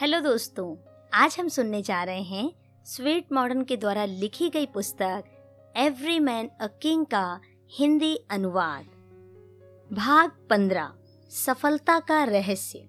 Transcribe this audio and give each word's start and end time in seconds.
Hello 0.00 0.20
दोस्तों, 0.20 0.76
आज 1.14 1.36
हम 1.40 1.48
सुनने 1.48 1.82
जा 1.82 2.02
रहे 2.02 2.22
हैं 2.22 2.52
स्वीट 2.84 3.32
मॉडर्न 3.32 3.64
के 3.64 3.76
द्वारा 3.76 4.04
लिखी 4.04 4.48
गई 4.48 4.66
पुस्तक, 4.66 5.24
एवरी 5.76 6.20
मैन 6.20 6.50
अ 6.60 6.66
किंग 6.66 7.06
का 7.06 7.40
हिंदी 7.72 8.16
अनुवाद। 8.30 8.84
भाग 9.92 10.30
पंद्रह, 10.50 10.92
सफलता 11.30 12.00
का 12.00 12.24
रहस्य। 12.24 12.88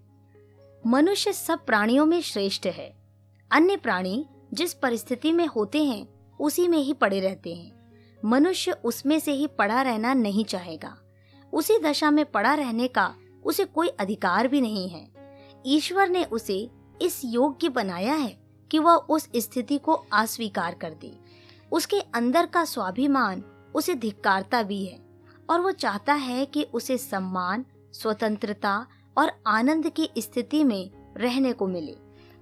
मनुष्य 0.87 1.33
सब 1.33 1.65
प्राणियों 1.65 2.05
में 2.05 2.21
श्रेष्ठ 2.21 2.65
है। 2.65 2.95
अन्य 3.51 3.77
प्राणी 3.77 4.25
जिस 4.53 4.73
परिस्थिति 4.73 5.31
में 5.31 5.47
होते 5.47 5.83
हैं, 5.83 6.07
उसी 6.39 6.67
में 6.67 6.79
ही 6.79 6.93
पड़े 6.93 7.19
रहते 7.19 7.55
हैं। 7.55 7.93
मनुष्य 8.25 8.71
उसमें 8.71 9.19
से 9.19 9.31
ही 9.31 9.47
पड़ा 9.47 9.81
रहना 9.81 10.13
नहीं 10.13 10.45
चाहेगा। 10.45 10.97
उसी 11.53 11.79
दशा 11.79 12.11
में 12.11 12.25
पड़ा 12.25 12.53
रहने 12.53 12.87
का 12.87 13.15
उसे 13.43 13.65
कोई 13.65 13.87
अधिकार 13.87 14.47
भी 14.47 14.61
नहीं 14.61 14.89
है। 14.89 15.11
ईश्वर 15.65 16.09
ने 16.09 16.23
उसे 16.23 16.80
इस 17.01 17.21
योग्य 17.25 17.69
बनाया 17.69 18.13
है 18.13 18.37
कि 18.71 18.79
वह 18.79 18.95
उस 19.09 19.27
स्थिति 19.35 19.77
को 19.77 19.93
अस्वीकार 20.13 20.73
कर 20.73 20.93
दे। 21.01 21.11
उसके 21.71 21.99
अंदर 22.13 22.45
का 22.45 22.63
स्वाभिमान, 22.65 23.43
उसे 23.75 23.95
धिक्कारता 23.95 24.61
भी 24.63 24.83
है 24.85 24.99
और 25.49 25.61
वो 25.61 25.71
चाहता 25.71 26.13
है 26.13 26.45
कि 26.45 26.63
उसे 26.73 26.97
सम्मान, 26.97 27.65
स्वतंत्रता 27.93 28.87
और 29.17 29.31
आनंद 29.47 29.89
की 29.89 30.09
स्थिति 30.17 30.63
में 30.63 30.91
रहने 31.17 31.53
को 31.53 31.67
मिले। 31.67 31.95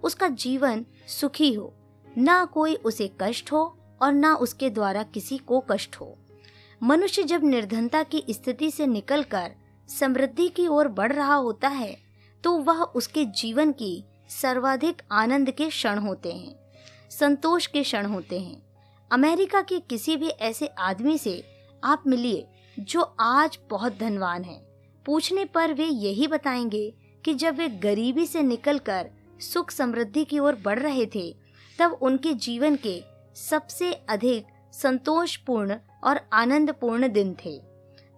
उसका 0.03 0.27
जीवन 0.27 0.85
सुखी 1.07 1.53
हो, 1.53 1.73
ना 2.17 2.43
कोई 2.45 2.75
उसे 2.75 3.09
कष्ट 3.21 3.51
हो 3.51 3.77
और 4.01 4.13
ना 4.13 4.33
उसके 4.35 4.69
द्वारा 4.69 5.03
किसी 5.03 5.37
को 5.37 5.59
कष्ट 5.69 5.95
हो। 5.95 6.15
मनुष्य 6.81 7.23
जब 7.23 7.43
निर्धनता 7.43 8.03
की 8.03 8.23
स्थिति 8.29 8.69
से 8.71 8.87
निकलकर 8.87 9.51
समृद्धि 9.89 10.47
की 10.47 10.67
ओर 10.67 10.87
बढ़ 10.87 11.13
रहा 11.13 11.35
होता 11.35 11.67
है 11.67 11.97
तो 12.43 12.57
वह 12.57 12.83
उसके 12.95 13.25
जीवन 13.25 13.71
की 13.71 14.03
सर्वाधिक 14.29 15.01
आनंद 15.11 15.51
के 15.51 15.69
क्षण 15.69 15.99
होते 15.99 16.31
हैं, 16.31 16.55
संतोष 17.09 17.67
के 17.67 17.83
क्षण 17.83 18.05
होते 18.05 18.39
हैं। 18.39 18.61
अमेरिका 19.11 19.61
के 19.61 19.79
किसी 19.79 20.17
भी 20.17 20.27
ऐसे 20.27 20.67
आदमी 20.67 21.17
से 21.17 21.43
आप 21.83 22.03
मिलिए 22.07 22.47
जो 22.79 23.01
आज 23.19 23.59
बहुत 23.69 23.97
धनवान 23.97 24.43
है। 24.43 24.67
पूछने 25.05 25.45
पर 25.45 25.73
वे 25.73 25.85
यही 25.85 26.27
बताएँगे 26.27 26.93
कि 27.25 27.33
जब 27.33 27.55
वे 27.55 27.67
गरीबी 27.69 28.25
से 28.25 28.41
निकलकर 28.41 29.09
सुख 29.39 29.71
समृद्धि 29.71 30.25
की 30.25 30.39
ओर 30.39 30.55
बढ़ 30.55 30.79
रहे 30.79 31.05
थे, 31.05 31.35
तब 31.79 31.97
उनके 32.01 32.33
जीवन 32.33 32.75
के 32.75 33.03
सबसे 33.35 33.93
अधिक 33.93 34.45
संतोषपूर्ण 34.73 35.75
और 36.03 36.19
आनंदपूर्ण 36.33 37.07
दिन 37.07 37.35
थे। 37.45 37.61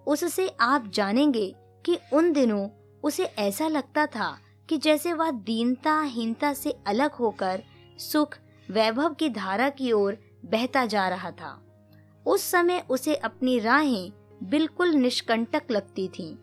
उससे 0.08 0.56
आप 0.62 0.92
जानेंगे 0.94 1.56
कि 1.86 1.98
उन 2.14 2.34
दिनों 2.34 2.70
उसे 3.04 3.24
ऐसा 3.24 3.68
लगता 3.68 4.06
था 4.06 4.38
कि 4.72 4.78
जैसे 4.78 5.14
वह 5.14 5.32
दीनता, 5.32 6.02
हीनता 6.02 6.54
से 6.54 6.78
अलग 6.88 7.12
होकर 7.12 7.64
सुख, 7.98 8.38
वैभव 8.70 9.14
की 9.14 9.30
धारा 9.30 9.70
की 9.70 9.92
ओर 9.92 10.18
बहता 10.46 10.86
जा 10.86 11.10
रहा 11.10 11.32
था। 11.32 11.66
उस 12.26 12.42
समय 12.42 12.86
उसे 12.90 13.16
अपनी 13.16 13.60
राहें 13.60 14.12
बिल्कुल 14.44 14.90
निष्कंटक 14.90 15.64
लगती 15.72 16.08
थीं। 16.08 16.38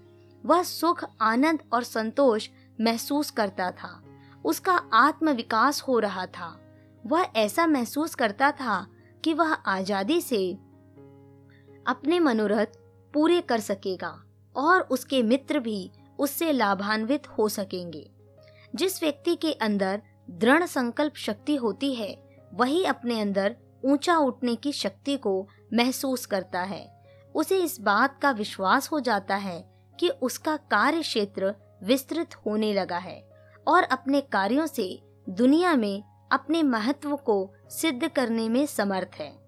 वह 0.47 0.63
सुख, 0.63 1.05
आनंद 1.21 1.59
और 1.73 1.83
संतोष 1.83 2.49
महसूस 2.81 3.31
करता 3.31 3.71
था। 3.71 4.03
उसका 4.45 4.77
आत्म 4.93 5.31
विकास 5.31 5.81
हो 5.81 5.99
रहा 5.99 6.27
था। 6.27 6.61
वह 7.07 7.27
ऐसा 7.37 7.67
महसूस 7.67 8.15
करता 8.15 8.51
था 8.51 8.87
कि 9.25 9.35
वह 9.35 9.53
आज़ादी 9.53 10.21
से 10.21 10.53
अपने 11.87 12.21
मनोरथ 12.21 12.67
पूरे 13.15 13.41
कर 13.41 13.61
सकेगा 13.61 14.25
और 14.57 14.81
उसके 14.81 15.23
मित्र 15.23 15.59
भी 15.59 15.91
उससे 16.19 16.53
लाभान्वित 16.53 17.29
हो 17.29 17.49
सकेंगे। 17.49 18.18
जिस 18.75 19.03
व्यक्ति 19.03 19.37
के 19.37 19.53
अंदर 19.53 20.03
दृढ़ 20.31 20.65
संकल्प 20.65 21.15
शक्ति 21.17 21.57
होती 21.57 21.95
है, 21.95 22.41
वही 22.55 22.85
अपने 22.85 23.21
अंदर 23.21 23.57
ऊँचा 23.85 24.19
उठने 24.19 24.57
की 24.57 24.73
शक्ति 24.73 25.17
को 25.17 25.49
महसूस 25.75 26.27
करता 26.27 26.61
है। 26.61 27.03
उसे 27.35 27.59
इस 27.59 27.81
बात 27.81 28.19
का 28.23 28.31
विश्वास 28.31 28.93
हो 28.93 29.01
जाता 29.01 29.37
है 29.37 29.71
कि 30.01 30.09
उसका 30.09 30.57
कार्य 30.57 31.01
क्षेत्र 31.01 31.55
विस्तृत 31.83 32.35
होने 32.47 32.75
लगा 32.75 32.99
है 32.99 33.31
और 33.69 33.83
अपने 33.83 34.21
कार्यों 34.21 34.67
से 34.67 35.03
दुनिया 35.29 35.75
में 35.75 36.03
अपने 36.33 36.63
महत्व 36.63 37.17
को 37.17 37.55
सिद्ध 37.71 38.09
करने 38.09 38.49
में 38.49 38.67
समर्थ 38.67 39.11
है। 39.15 39.39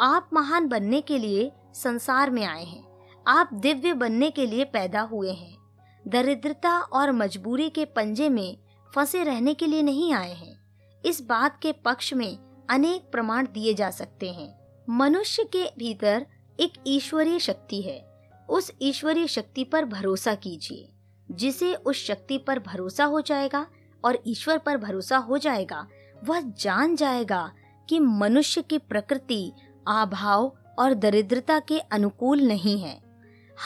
आप 0.00 0.30
महान 0.32 0.68
बनने 0.68 1.00
के 1.00 1.18
लिए 1.18 1.52
संसार 1.74 2.30
में 2.30 2.44
आए 2.44 2.64
हैं। 2.64 2.84
आप 3.26 3.54
दिव्य 3.54 3.92
बनने 3.92 4.30
के 4.30 4.46
लिए 4.46 4.64
पैदा 4.64 5.00
हुए 5.00 5.30
हैं। 5.30 5.61
दरिद्रता 6.08 6.78
और 6.80 7.12
मजबूरी 7.12 7.70
के 7.70 7.84
पंजे 7.84 8.28
में 8.28 8.58
फंसे 8.94 9.24
रहने 9.24 9.54
के 9.54 9.66
लिए 9.66 9.82
नहीं 9.82 10.12
आए 10.12 10.32
हैं। 10.32 10.60
इस 11.04 11.20
बात 11.22 11.58
के 11.62 11.72
पक्ष 11.72 12.14
में 12.14 12.38
अनेक 12.70 13.10
प्रमाण 13.12 13.46
दिए 13.46 13.74
जा 13.74 13.90
सकते 13.90 14.30
हैं। 14.30 14.54
मनुष्य 14.90 15.44
के 15.44 15.64
भीतर 15.78 16.26
एक 16.60 16.72
ईश्वरीय 16.86 17.38
शक्ति 17.38 17.82
है। 17.82 18.12
उस 18.48 18.72
ईश्वरीय 18.82 19.26
शक्ति 19.26 19.64
पर 19.64 19.84
भरोसा 19.84 20.34
कीजिए, 20.34 20.88
जिसे 21.30 21.74
उस 21.74 22.06
शक्ति 22.06 22.38
पर 22.38 22.58
भरोसा 22.58 23.04
हो 23.04 23.20
जाएगा 23.20 23.66
और 24.04 24.18
ईश्वर 24.26 24.58
पर 24.58 24.76
भरोसा 24.76 25.16
हो 25.16 25.38
जाएगा, 25.38 25.86
वह 26.24 26.40
जान 26.40 26.96
जाएगा 26.96 27.52
कि 27.88 28.00
मनुष्य 28.00 28.62
की 28.62 28.78
प्रकृति 28.78 29.52
अभाव 29.88 30.56
और 30.78 30.94
दरिद्रता 30.94 31.58
के 31.58 31.78
अनुकूल 31.78 32.40
नहीं 32.40 32.78
है। 32.80 33.00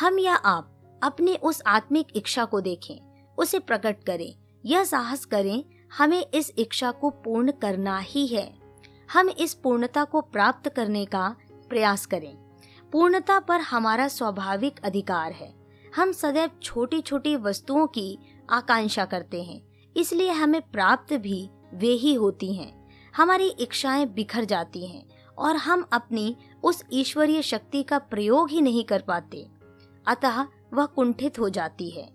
हम 0.00 0.18
या 0.18 0.34
आप 0.34 0.75
अपने 1.02 1.34
उस 1.34 1.62
आत्मिक 1.66 2.06
इच्छा 2.16 2.44
को 2.44 2.60
देखें, 2.60 2.98
उसे 3.38 3.58
प्रकट 3.58 4.04
करें। 4.04 4.34
यह 4.64 4.84
साहस 4.84 5.24
करें, 5.24 5.64
हमें 5.98 6.26
इस 6.34 6.52
इच्छा 6.58 6.90
को 6.90 7.10
पूर्ण 7.10 7.52
करना 7.52 7.98
ही 7.98 8.26
है। 8.26 8.54
हम 9.12 9.28
इस 9.28 9.54
पूर्णता 9.54 10.04
को 10.04 10.20
प्राप्त 10.20 10.68
करने 10.68 11.04
का 11.04 11.36
प्रयास 11.68 12.06
करें। 12.06 12.34
पूर्णता 12.92 13.38
पर 13.40 13.60
हमारा 13.60 14.08
स्वाभाविक 14.08 14.80
अधिकार 14.84 15.32
है। 15.32 15.54
हम 15.96 16.12
सदैव 16.12 16.50
छोटी 16.62 17.00
छोटी 17.00 17.36
वस्तुओं 17.36 17.86
की 17.86 18.18
आकांक्षा 18.50 19.04
करते 19.04 19.42
हैं, 19.42 19.60
इसलिए 19.96 20.30
हमें 20.30 20.60
प्राप्त 20.62 21.12
भी 21.12 21.48
वे 21.74 21.88
ही 21.88 22.14
होती 22.14 22.54
हैं। 22.54 22.90
हमारी 23.16 23.48
इच्छाएँ 23.48 24.06
बिखर 24.06 24.44
जाती 24.44 24.86
हैं, 24.86 25.06
और 25.38 25.56
हम 25.56 25.84
अपनी 25.92 26.36
उस 26.62 26.84
ईश्वरीय 26.92 27.42
शक्ति 27.42 27.82
का 27.82 27.98
प्रयोग 27.98 28.50
ही 28.50 28.60
नहीं 28.60 28.84
कर 28.84 29.02
पाते। 29.02 29.46
अतः 30.06 30.46
वह 30.76 30.86
कुंठित 30.86 31.38
हो 31.38 31.48
जाती 31.48 31.90
है। 31.90 32.10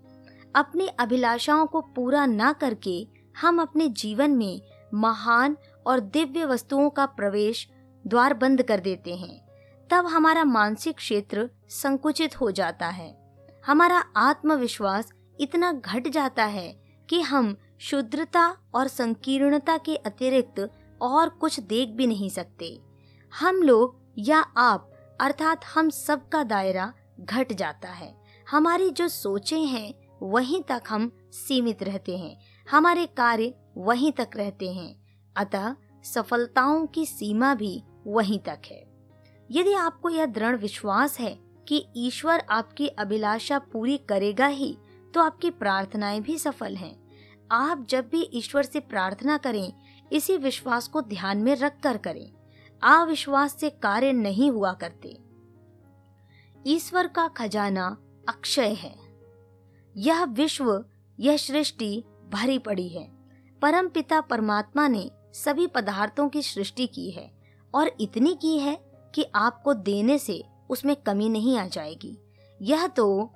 अपनी 0.54 0.86
अभिलाषाओं 0.86 1.66
को 1.66 1.80
पूरा 1.80 2.26
न 2.26 2.52
करके 2.52 3.08
हम 3.40 3.62
अपने 3.62 3.88
जीवन 3.88 4.30
में 4.30 4.62
महान 4.94 5.56
और 5.86 6.00
दिव्य 6.00 6.44
वस्तुओं 6.44 6.90
का 6.90 7.06
प्रवेश 7.06 7.68
द्वार 8.06 8.34
बंद 8.34 8.62
कर 8.62 8.80
देते 8.80 9.16
हैं। 9.16 9.48
तब 9.90 10.06
हमारा 10.06 10.44
मानसिक 10.44 10.96
क्षेत्र 10.96 11.50
संकुचित 11.68 12.40
हो 12.40 12.50
जाता 12.50 12.88
है। 12.88 13.22
हमारा 13.66 14.04
आत्मविश्वास 14.16 15.12
इतना 15.40 15.72
घट 15.72 16.08
जाता 16.08 16.44
है 16.44 16.82
कि 17.10 17.20
हम 17.20 17.56
शुद्रता 17.80 18.56
और 18.74 18.88
संकीर्णता 18.88 19.76
के 19.76 19.96
अतिरिक्त 19.96 20.70
और 21.02 21.28
कुछ 21.28 21.60
देख 21.60 21.88
भी 21.88 22.06
नहीं 22.06 22.28
सकते। 22.28 22.80
हम 23.40 23.56
लोग 23.56 23.98
या 24.18 24.40
आप, 24.40 24.92
अर्थात 25.20 25.64
हम 25.64 25.90
सब 25.90 26.28
का 26.28 26.42
दायरा 26.42 26.92
घट 27.20 27.52
जाता 27.52 27.88
है। 27.88 28.21
हमारी 28.52 28.90
जो 28.90 29.08
सोचे 29.08 29.58
हैं, 29.58 29.94
वहीं 30.22 30.62
तक 30.62 30.82
हम 30.88 31.12
सीमित 31.30 31.82
रहते 31.82 32.18
हैं। 32.18 32.40
हमारे 32.70 33.06
कार्य 33.06 33.54
वहीं 33.76 34.12
तक 34.12 34.30
रहते 34.36 34.72
हैं। 34.72 35.02
अतः 35.36 35.74
सफलताओं 36.04 36.86
की 36.86 37.06
सीमा 37.06 37.54
भी 37.54 37.82
वहीं 38.06 38.38
तक 38.38 38.62
है। 38.70 38.86
यदि 39.50 39.72
आपको 39.72 40.08
यह 40.08 40.26
दृढ़ 40.26 40.56
विश्वास 40.56 41.20
है 41.20 41.38
कि 41.68 41.86
ईश्वर 41.96 42.42
आपकी 42.50 42.88
अभिलाषा 42.88 43.58
पूरी 43.58 43.98
करेगा 43.98 44.46
ही 44.46 44.78
तो 45.14 45.20
आपकी 45.20 45.50
प्रार्थनाएँ 45.50 46.20
भी 46.20 46.38
सफल 46.38 46.76
हैं। 46.76 47.08
आप 47.50 47.86
जब 47.90 48.08
भी 48.08 48.30
ईश्वर 48.34 48.62
से 48.62 48.80
प्रार्थना 48.80 49.36
करें, 49.36 49.72
इसी 50.12 50.36
विश्वास 50.36 50.88
को 50.88 51.00
ध्यान 51.02 51.38
में 51.38 51.56
रख 51.56 51.80
कर 51.80 51.96
करें। 51.96 52.32
अविश्वास 52.82 53.60
से 53.60 53.70
कार्य 53.70 54.12
नहीं 54.12 54.50
हुआ 54.50 54.72
करते। 54.72 55.18
ईश्वर 56.66 57.06
का 57.06 57.28
खजाना 57.28 58.01
अक्षय 58.28 58.72
है। 58.72 58.96
यह 59.96 60.24
विश्व, 60.24 60.84
यह 61.20 61.36
सृष्टि 61.36 62.04
भरी 62.30 62.58
पड़ी 62.58 62.88
है। 62.88 63.12
परम 63.62 63.88
पिता 63.88 64.20
परमात्मा 64.20 64.88
ने 64.88 65.10
सभी 65.32 65.66
पदार्थों 65.66 66.28
की 66.28 66.42
सृष्टि 66.42 66.86
की 66.86 67.10
है 67.10 67.32
और 67.74 67.96
इतनी 68.00 68.34
की 68.34 68.58
है 68.58 68.80
कि 69.14 69.26
आपको 69.34 69.74
देने 69.74 70.18
से 70.18 70.44
उसमें 70.70 70.96
कमी 70.96 71.28
नहीं 71.28 71.58
आ 71.58 71.66
जाएगी। 71.66 72.18
यह 72.62 72.86
तो 72.86 73.30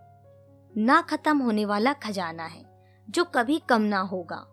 ना 0.76 1.00
खत्म 1.00 1.38
होने 1.38 1.64
वाला 1.64 1.92
खजाना 1.92 2.44
है, 2.44 2.86
जो 3.10 3.24
कभी 3.24 3.58
कम 3.58 3.82
ना 3.82 3.98
होगा। 3.98 4.46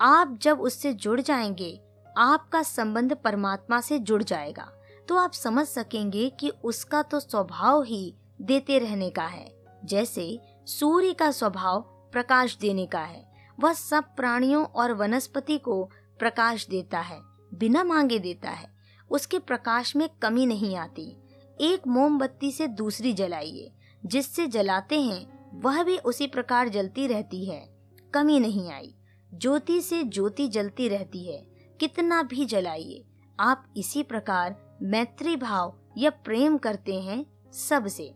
आप 0.00 0.38
जब 0.42 0.60
उससे 0.60 0.92
जुड़ 0.92 1.20
जाएँगे, 1.20 1.80
आपका 2.16 2.62
संबंध 2.62 3.12
परमात्मा 3.12 3.80
से 3.80 3.98
जुड़ 3.98 4.22
जाएगा। 4.22 4.72
तो 5.08 5.16
आप 5.16 5.32
समझ 5.32 5.66
सकेंगे 5.66 6.30
कि 6.30 6.52
उसका 6.64 7.02
तो 7.02 7.20
स्वभाव 7.20 7.82
ही 7.82 8.14
देते 8.40 8.78
रहने 8.78 9.10
का 9.10 9.26
है। 9.26 9.57
जैसे 9.88 10.40
सूर्य 10.66 11.12
का 11.12 11.30
स्वभाव 11.30 11.80
प्रकाश 12.12 12.56
देने 12.56 12.86
का 12.86 13.00
है, 13.00 13.32
वह 13.60 13.72
सब 13.72 14.04
प्राणियों 14.04 14.64
और 14.64 14.92
वनस्पति 14.92 15.58
को 15.58 15.90
प्रकाश 16.18 16.68
देता 16.68 17.00
है, 17.00 17.20
बिना 17.54 17.84
मांगे 17.84 18.18
देता 18.18 18.50
है। 18.50 18.70
उसके 19.10 19.38
प्रकाश 19.38 19.96
में 19.96 20.08
कमी 20.22 20.46
नहीं 20.46 20.76
आती। 20.76 21.16
एक 21.60 21.86
मोमबत्ती 21.86 22.52
से 22.52 22.66
दूसरी 22.66 23.12
जलाइए, 23.12 23.72
जिससे 24.06 24.46
जलाते 24.46 25.00
हैं, 25.00 25.50
वह 25.60 25.82
भी 25.82 25.98
उसी 25.98 26.26
प्रकार 26.26 26.68
जलती 26.68 27.06
रहती 27.06 27.46
है। 27.46 27.76
कमी 28.14 28.40
नहीं 28.40 28.72
आई। 28.72 28.94
ज्योति 29.34 29.80
से 29.80 30.04
ज्योति 30.04 30.48
जलती 30.48 30.88
रहती 30.88 31.32
है। 31.32 31.38
कितना 31.80 32.22
भी 32.22 32.44
जलाइए, 32.44 33.04
आप 33.40 33.66
इसी 33.76 34.02
प्रकार 34.02 34.78
मैत्री 34.82 35.36
भाव 35.36 35.78
या 35.98 36.10
प्रेम 36.10 36.58
करते 36.58 37.00
हैं 37.00 37.52
सबसे। 37.52 38.14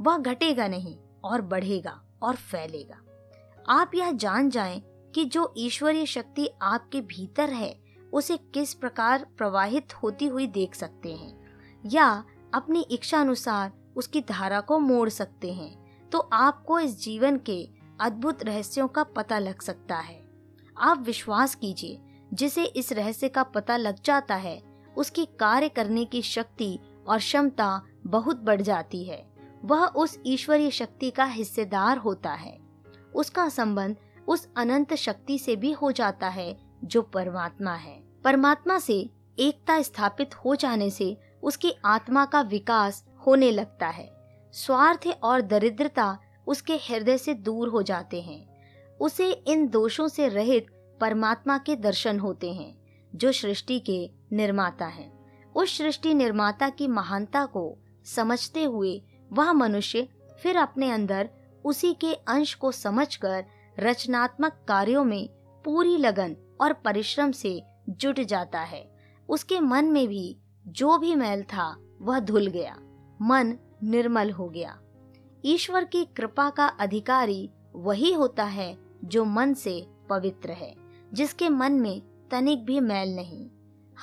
वह 0.00 0.18
घटेगा 0.18 0.68
नहीं। 0.68 0.96
और 1.24 1.42
बढ़ेगा 1.42 2.00
और 2.22 2.36
फैलेगा। 2.36 3.00
आप 3.68 3.94
यह 3.94 4.12
जान 4.12 4.50
जाएँ 4.50 4.82
कि 5.14 5.24
जो 5.24 5.52
ईश्वरीय 5.56 6.06
शक्ति 6.06 6.48
आपके 6.62 7.00
भीतर 7.00 7.50
है, 7.50 7.74
उसे 8.12 8.36
किस 8.54 8.74
प्रकार 8.74 9.26
प्रवाहित 9.38 9.94
होती 9.94 10.26
हुई 10.26 10.46
देख 10.46 10.74
सकते 10.74 11.12
हैं, 11.12 11.80
या 11.86 12.24
अपनी 12.54 12.80
इच्छा 12.80 13.20
अनुसार 13.20 13.72
उसकी 13.96 14.20
धारा 14.20 14.60
को 14.60 14.78
मोड़ 14.78 15.08
सकते 15.08 15.52
हैं 15.52 16.08
तो 16.12 16.18
आपको 16.18 16.78
इस 16.80 17.00
जीवन 17.02 17.36
के 17.36 17.68
अद्भुत 18.00 18.42
रहस्यों 18.42 18.88
का 18.88 19.02
पता 19.02 19.38
लग 19.38 19.60
सकता 19.60 19.96
है। 19.96 20.22
आप 20.76 21.02
विश्वास 21.02 21.54
कीजिए, 21.54 22.00
जिसे 22.34 22.64
इस 22.64 22.92
रहस्य 22.92 23.28
का 23.28 23.42
पता 23.42 23.76
लग 23.76 24.02
जाता 24.02 24.34
है, 24.34 24.62
उसकी 24.96 25.24
कार्य 25.40 25.68
करने 25.68 26.04
की 26.04 26.22
शक्ति 26.22 26.78
और 27.08 27.18
क्षमता 27.18 27.82
बहुत 28.06 28.36
बढ़ 28.36 28.62
जाती 28.62 29.04
है। 29.04 29.27
वह 29.68 29.86
उस 29.86 30.18
ईश्वरीय 30.26 30.70
शक्ति 30.70 31.10
का 31.10 31.24
हिस्सेदार 31.24 31.98
होता 31.98 32.30
है। 32.30 32.58
उसका 33.14 33.48
संबंध 33.48 33.96
उस 34.28 34.48
अनंत 34.56 34.94
शक्ति 34.94 35.38
से 35.38 35.56
भी 35.56 35.72
हो 35.72 35.92
जाता 35.92 36.28
है, 36.28 36.56
जो 36.84 37.02
परमात्मा 37.02 37.74
है। 37.74 38.02
परमात्मा 38.24 38.78
से 38.78 39.10
एकता 39.38 39.82
स्थापित 39.82 40.34
हो 40.34 40.54
जाने 40.54 40.90
से 40.90 41.16
उसकी 41.42 41.72
आत्मा 41.84 42.24
का 42.24 42.40
विकास 42.40 43.04
होने 43.26 43.50
लगता 43.50 43.86
है। 43.86 44.10
स्वार्थ 44.52 45.08
और 45.22 45.40
दरिद्रता 45.40 46.18
उसके 46.46 46.76
हृदय 46.76 47.18
से 47.18 47.34
दूर 47.34 47.68
हो 47.68 47.82
जाते 47.82 48.20
हैं। 48.20 48.48
उसे 49.00 49.30
इन 49.30 49.68
दोषों 49.68 50.08
से 50.08 50.28
रहित 50.28 50.66
परमात्मा 51.00 51.58
के 51.58 51.76
दर्शन 51.76 52.18
होते 52.18 52.52
हैं, 52.52 52.78
जो 53.14 53.32
सृष्टि 53.32 53.80
के 53.80 54.10
निर्माता 54.32 54.86
हैं। 54.86 55.18
उस 55.56 55.78
सृष्टि 55.78 56.14
निर्माता 56.14 56.68
की 56.68 56.88
महानता 56.88 57.46
को 57.46 57.78
समझते 58.04 58.64
हुए 58.64 59.02
वह 59.32 59.52
मनुष्य 59.52 60.08
फिर 60.42 60.56
अपने 60.56 60.90
अंदर 60.90 61.30
उसी 61.64 61.94
के 61.94 62.14
अंश 62.14 62.54
को 62.54 62.72
समझकर 62.72 63.44
रचनात्मक 63.78 64.64
कार्यों 64.68 65.04
में 65.04 65.28
पूरी 65.64 65.96
लगन 65.96 66.36
और 66.60 66.72
परिश्रम 66.72 67.32
से 67.32 67.62
जुट 67.88 68.20
जाता 68.20 68.60
है। 68.60 68.96
उसके 69.28 69.60
मन 69.60 69.84
में 69.84 70.08
भी 70.08 70.36
जो 70.66 70.98
भी 70.98 71.14
मैल 71.14 71.42
था, 71.42 71.76
वह 72.00 72.20
धुल 72.20 72.46
गया। 72.46 72.76
मन 73.22 73.58
निर्मल 73.82 74.30
हो 74.30 74.48
गया। 74.48 74.80
ईश्वर 75.44 75.84
की 75.84 76.04
कृपा 76.04 76.50
का 76.50 76.66
अधिकारी 76.66 77.50
वही 77.74 78.12
होता 78.12 78.44
है 78.44 78.78
जो 79.04 79.24
मन 79.24 79.54
से 79.54 79.86
पवित्र 80.10 80.50
है, 80.50 80.76
जिसके 81.12 81.48
मन 81.48 81.72
में 81.72 82.02
तनिक 82.30 82.64
भी 82.64 82.80
मैल 82.80 83.16
नहीं। 83.16 83.50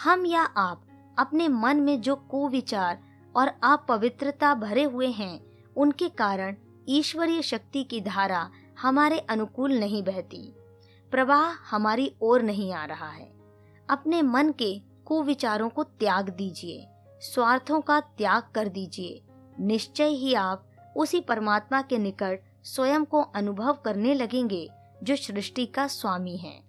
हम 0.03 0.25
या 0.25 0.41
आप 0.41 0.81
अपने 1.19 1.47
मन 1.47 1.77
में 1.77 2.01
जो 2.01 2.15
कुविचार 2.15 2.99
और 3.35 3.47
अपवित्रता 3.47 4.55
भरे 4.55 4.83
हुए 4.83 5.07
हैं। 5.07 5.45
उनके 5.77 6.09
कारण 6.09 6.55
ईश्वरीय 6.89 7.41
शक्ति 7.41 7.83
की 7.83 8.01
धारा 8.01 8.49
हमारे 8.79 9.19
अनुकूल 9.19 9.73
नहीं 9.73 10.03
बहती। 10.03 10.55
प्रवाह 11.11 11.75
हमारी 11.75 12.15
ओर 12.21 12.41
नहीं 12.41 12.73
आ 12.73 12.85
रहा 12.85 13.09
है। 13.09 13.33
अपने 13.89 14.21
मन 14.21 14.51
के 14.51 14.81
कुविचारों 15.05 15.69
को 15.69 15.83
त्याग 15.83 16.29
दीजिए। 16.29 16.87
स्वार्थों 17.19 17.81
का 17.81 17.99
त्याग 17.99 18.43
कर 18.55 18.67
दीजिए। 18.67 19.23
निश्चय 19.59 20.07
ही 20.07 20.33
आप 20.33 20.69
उसी 20.97 21.21
परमात्मा 21.21 21.81
के 21.81 21.97
निकट 21.97 22.39
स्वयं 22.63 23.05
को 23.05 23.21
अनुभव 23.21 23.73
करने 23.73 24.13
लगेंगे, 24.13 24.69
जो 25.03 25.15
सृष्टि 25.15 25.65
का 25.65 25.87
स्वामी 25.87 26.37
है। 26.37 26.63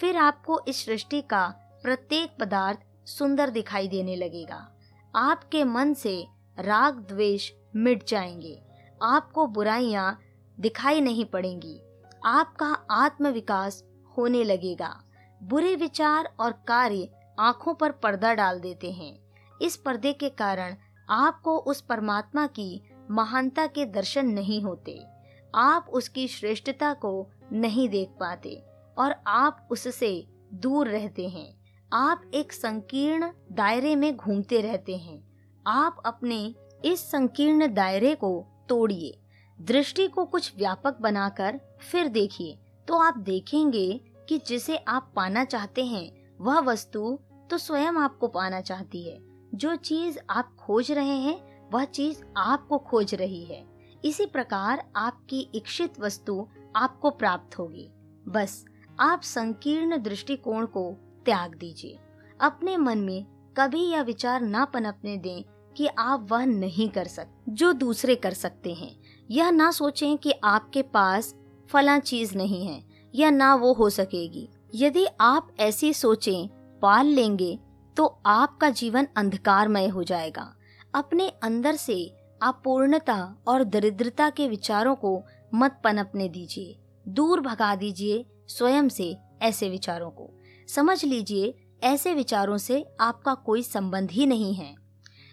फिर 0.00 0.16
आपको 0.16 0.60
इस 0.68 0.86
सृष्टि 0.86 1.22
का 1.22 1.54
प्रत्येक 1.82 2.36
पदार्थ 2.40 3.08
सुंदर 3.08 3.50
दिखाई 3.50 3.88
देने 3.88 4.16
लगेगा। 4.16 4.73
आपके 5.16 5.64
मन 5.64 5.94
से 5.94 6.26
राग 6.58 6.94
द्वेष 6.98 7.50
मिट 7.76 8.08
जाएँगे। 8.08 8.62
आपको 9.02 9.46
बुराइयाँ 9.46 10.18
दिखाई 10.60 11.00
नहीं 11.00 11.24
पड़ेंगी। 11.24 11.80
आपका 12.24 12.66
आत्म 12.90 13.28
विकास 13.28 13.84
होने 14.18 14.44
लगेगा। 14.44 15.04
बुरे 15.42 15.76
विचार 15.76 16.34
और 16.40 16.52
कार्य 16.52 17.08
आँखों 17.38 17.74
पर 17.74 17.92
पर्दा 17.92 18.34
डाल 18.34 18.60
देते 18.60 18.92
हैं। 18.92 19.18
इस 19.62 19.76
पर्दे 19.76 20.12
के 20.12 20.28
कारण 20.28 20.74
आपको 21.10 21.58
उस 21.58 21.80
परमात्मा 21.80 22.46
की 22.46 22.82
महानता 23.10 23.66
के 23.66 23.86
दर्शन 23.86 24.26
नहीं 24.26 24.62
होते। 24.62 25.06
आप 25.54 25.86
उसकी 25.90 26.28
श्रेष्ठता 26.28 26.94
को 26.94 27.30
नहीं 27.52 27.88
देख 27.88 28.08
पाते 28.20 28.62
और 28.98 29.14
आप 29.26 29.68
उससे 29.70 30.26
दूर 30.54 30.88
रहते 30.88 31.28
हैं। 31.28 31.63
आप 31.94 32.22
एक 32.34 32.52
संकीर्ण 32.52 33.30
दायरे 33.52 33.96
में 33.96 34.16
घूमते 34.16 34.60
रहते 34.60 34.96
हैं। 34.96 35.28
आप 35.66 36.02
अपने 36.06 36.54
इस 36.84 37.00
संकीर्ण 37.00 37.74
दायरे 37.74 38.14
को 38.14 38.46
तोड़िए। 38.68 39.18
दृष्टि 39.60 40.08
को 40.08 40.24
कुछ 40.24 40.56
व्यापक 40.56 41.00
बनाकर 41.00 41.60
फिर 41.80 42.08
देखिए। 42.08 42.58
तो 42.88 42.94
आप 42.98 43.18
देखेंगे 43.18 44.00
कि 44.28 44.38
जिसे 44.38 44.76
आप 44.76 45.12
पाना 45.16 45.44
चाहते 45.44 45.84
हैं, 45.84 46.34
वह 46.40 46.60
वस्तु 46.60 47.18
तो 47.50 47.58
स्वयं 47.58 47.92
आपको 47.92 48.28
पाना 48.28 48.60
चाहती 48.60 49.08
है। 49.08 49.18
जो 49.54 49.76
चीज़ 49.76 50.18
आप 50.30 50.56
खोज 50.56 50.92
रहे 50.92 51.16
हैं, 51.16 51.70
वह 51.70 51.84
चीज़ 51.84 52.22
आपको 52.36 52.78
खोज 52.78 53.14
रही 53.14 53.44
है। 53.44 53.66
इसी 54.04 54.26
प्रकार 54.26 54.90
आपकी 54.96 55.40
इच्छित 55.40 56.00
वस्तु 56.00 56.48
आपको 56.76 57.10
प्राप्त 57.10 57.58
होगी। 57.58 57.90
बस, 58.28 58.64
आप 59.00 59.20
संकीर्ण 59.22 60.02
दृष्टिकोण 60.02 60.66
को 60.66 61.03
त्याग 61.24 61.54
दीजिए। 61.54 61.98
अपने 62.40 62.76
मन 62.76 62.98
में 62.98 63.24
कभी 63.56 63.82
यह 63.82 64.02
विचार 64.02 64.40
ना 64.40 64.64
पनपने 64.64 65.16
दें 65.16 65.42
कि 65.76 65.86
आप 65.98 66.26
वह 66.30 66.44
नहीं 66.44 66.88
कर 66.88 67.06
सकते 67.06 67.52
जो 67.52 67.72
दूसरे 67.72 68.14
कर 68.14 68.32
सकते 68.32 68.74
हैं। 68.74 68.96
यह 69.30 69.50
ना 69.50 69.70
सोचें 69.70 70.16
कि 70.18 70.32
आपके 70.44 70.82
पास 70.82 71.34
फला 71.70 71.98
चीज़ 71.98 72.36
नहीं 72.36 72.66
है, 72.66 72.82
या 73.14 73.30
ना 73.30 73.54
वो 73.54 73.72
हो 73.72 73.90
सकेगी। 73.90 74.48
यदि 74.74 75.06
आप 75.20 75.54
ऐसी 75.60 75.92
सोचें 75.92 76.48
पाल 76.82 77.06
लेंगे 77.06 77.58
तो 77.96 78.06
आपका 78.26 78.70
जीवन 78.70 79.06
अंधकारमय 79.16 79.86
हो 79.88 80.02
जाएगा। 80.02 80.54
अपने 80.94 81.28
अंदर 81.42 81.76
से 81.76 81.96
अपूर्णता 82.42 83.36
और 83.46 83.64
दरिद्रता 83.64 84.30
के 84.30 84.48
विचारों 84.48 84.94
को 84.94 85.22
मत 85.54 85.80
पनपने 85.84 86.28
दीजिए। 86.28 86.76
दूर 87.06 87.40
भगा 87.40 87.74
दीजिए 87.74 88.24
स्वयं 88.48 88.88
से 88.88 89.16
ऐसे 89.42 89.68
विचारों 89.68 90.10
को। 90.10 90.30
समझ 90.68 91.04
लीजिए, 91.04 91.54
ऐसे 91.82 92.14
विचारों 92.14 92.56
से 92.58 92.86
आपका 93.00 93.34
कोई 93.34 93.62
संबंध 93.62 94.10
ही 94.10 94.26
नहीं 94.26 94.54
है। 94.54 94.74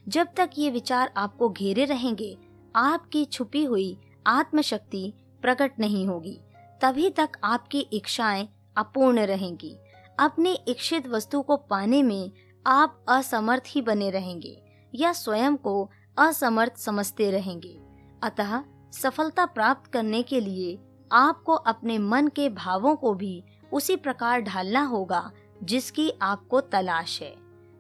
जब 0.08 0.28
तक 0.38 0.50
ये 0.58 0.70
विचार 0.70 1.14
आपको 1.18 1.50
घेरे 1.50 1.86
रहेंगे, 1.86 2.38
आपकी 2.76 3.26
छुपी 3.26 3.64
हुई 3.64 3.98
आत्मशक्ति 4.28 5.14
प्रकट 5.42 5.80
नहीं 5.80 6.08
होगी, 6.08 6.42
तभी 6.82 7.10
तक 7.10 7.30
आपकी 7.44 7.80
इच्छाएँ 7.80 8.50
अपूर्ण 8.78 9.20
रहेंगी। 9.20 9.78
अपनी 10.20 10.54
इच्छित 10.68 11.08
वस्तु 11.08 11.42
को 11.42 11.58
पाने 11.58 12.04
में 12.04 12.32
आप 12.68 13.06
असमर्थ 13.08 13.64
ही 13.68 13.82
बने 13.82 14.10
रहेंगे 14.10 14.62
या 14.96 15.14
स्वयं 15.14 15.56
को 15.56 15.90
असमर्थ 16.18 16.78
समझते 16.78 17.32
रहेंगे। 17.32 17.80
अतः 18.24 18.64
सफलता 18.92 19.46
प्राप्त 19.46 19.92
करने 19.92 20.24
के 20.24 20.40
लिए 20.40 20.80
आपको 21.12 21.54
अपने 21.54 21.98
मन 21.98 22.28
के 22.28 22.50
भावों 22.50 22.96
को 22.96 23.14
भी 23.14 23.44
उसी 23.74 23.96
प्रकार 23.96 24.42
ढालना 24.42 24.84
होगा, 24.84 25.32
जिसकी 25.64 26.12
आपको 26.22 26.62
तलाश 26.62 27.22
है। 27.22 27.36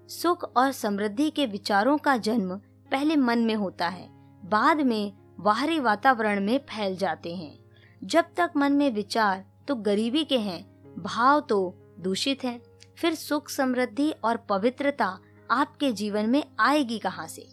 सुख 0.09 0.43
और 0.57 0.71
समृद्धि 0.71 1.29
के 1.29 1.45
विचारों 1.45 1.97
का 1.97 2.17
जन्म 2.17 2.55
पहले 2.91 3.15
मन 3.15 3.39
में 3.39 3.55
होता 3.55 3.87
है, 3.87 4.09
बाद 4.45 4.81
में 4.81 5.13
बाहरी 5.39 5.79
वातावरण 5.79 6.45
में 6.45 6.57
फैल 6.59 6.95
जाते 6.97 7.35
हैं। 7.35 7.59
जब 8.03 8.25
तक 8.37 8.51
मन 8.57 8.73
में 8.73 8.91
विचार 8.91 9.45
तो 9.67 9.75
गरीबी 9.75 10.23
के 10.23 10.39
हैं, 10.39 10.63
भाव 10.99 11.39
तो 11.39 11.77
दूषित 11.99 12.43
हैं। 12.43 12.61
फिर 12.97 13.15
सुख, 13.15 13.49
समृद्धि 13.49 14.11
और 14.23 14.37
पवित्रता 14.37 15.17
आपके 15.51 15.91
जीवन 15.91 16.29
में 16.29 16.43
आएगी 16.59 16.99
कहाँ 16.99 17.27
से? 17.27 17.47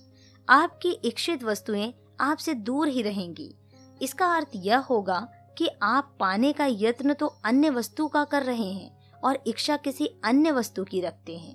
आपकी 0.48 0.90
इच्छित 0.90 1.44
वस्तुएँ 1.44 1.94
आपसे 2.20 2.54
दूर 2.54 2.88
ही 2.88 3.02
रहेंगी। 3.02 3.54
इसका 4.02 4.26
अर्थ 4.36 4.48
यह 4.54 4.78
होगा 4.78 5.28
कि 5.58 5.68
आप 5.82 6.14
पाने 6.20 6.52
का 6.52 6.66
यत्न 6.70 7.14
तो 7.14 7.26
अन्य 7.44 7.70
वस्तु 7.70 8.06
का 8.08 8.24
कर 8.24 8.42
रहे 8.42 8.70
हैं 8.72 9.20
और 9.20 9.38
इच्छा 9.46 9.76
किसी 9.76 10.06
अन्य 10.24 10.50
वस्तु 10.52 10.84
की 10.84 11.00
रखते 11.00 11.36
हैं। 11.38 11.54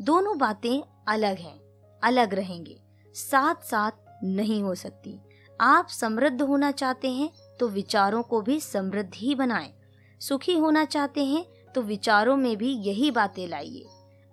दोनों 0.00 0.36
बातें 0.38 0.82
अलग 1.08 1.38
हैं, 1.38 1.58
अलग 2.02 2.34
रहेंगे 2.34 2.76
साथ 3.14 3.62
साथ 3.64 4.24
नहीं 4.24 4.62
हो 4.62 4.74
सकती। 4.74 5.18
आप 5.60 5.88
समृद्ध 5.88 6.40
होना 6.42 6.70
चाहते 6.70 7.10
हैं 7.10 7.30
तो 7.60 7.68
विचारों 7.68 8.22
को 8.22 8.40
भी 8.40 8.58
समृद्ध 8.60 9.10
ही 9.14 9.34
बनाएँ। 9.34 9.72
सुखी 10.20 10.56
होना 10.56 10.84
चाहते 10.84 11.24
हैं 11.24 11.44
तो 11.74 11.82
विचारों 11.82 12.36
में 12.36 12.56
भी 12.56 12.72
यही 12.82 13.10
बातें 13.10 13.46
लाइए। 13.48 13.86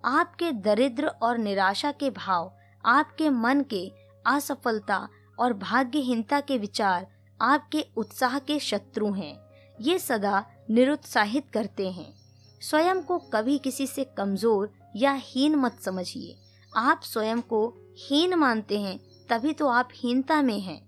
आपके 0.04 0.50
दरिद्र 0.52 1.06
और 1.06 1.38
निराशा 1.38 1.92
के 1.92 2.10
भाव, 2.10 2.52
आपके 2.84 3.30
मन 3.30 3.62
के 3.70 3.86
असफलता 4.26 5.08
और 5.38 5.52
भाग्यहीनता 5.52 6.40
के 6.40 6.58
विचार 6.58 7.06
आपके 7.40 7.86
उत्साह 7.96 8.38
के 8.38 8.58
शत्रु 8.58 9.12
हैं। 9.12 9.36
ये 9.80 9.98
सदा 9.98 10.44
निरुत्साहित 10.70 11.50
करते 11.52 11.90
हैं। 11.90 12.14
स्वयं 12.60 13.02
को 13.02 13.18
कभी 13.18 13.58
किसी 13.58 13.86
से 13.86 14.04
कमज़ोर 14.04 14.72
या 14.96 15.12
हीन 15.12 15.56
मत 15.56 15.80
समझिए। 15.80 16.36
आप 16.76 17.00
स्वयं 17.04 17.40
को 17.40 17.74
हीन 17.98 18.34
मानते 18.34 18.80
हैं, 18.80 18.98
तभी 19.28 19.52
तो 19.52 19.68
आप 19.68 19.88
हीनता 19.94 20.42
में 20.42 20.60
हैं। 20.60 20.80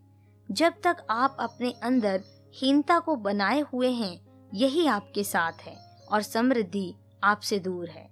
जब 0.50 0.74
तक 0.84 0.96
आप 1.10 1.36
अपने 1.40 1.70
अंदर 1.82 2.22
हीनता 2.54 2.98
को 2.98 3.16
बनाए 3.16 3.60
हुए 3.60 3.90
हैं, 3.90 4.48
यही 4.54 4.86
आपके 4.86 5.24
साथ 5.24 5.52
है 5.62 5.76
और 6.12 6.22
समृद्धि 6.22 6.94
आपसे 7.24 7.58
दूर 7.58 7.88
है। 7.88 8.08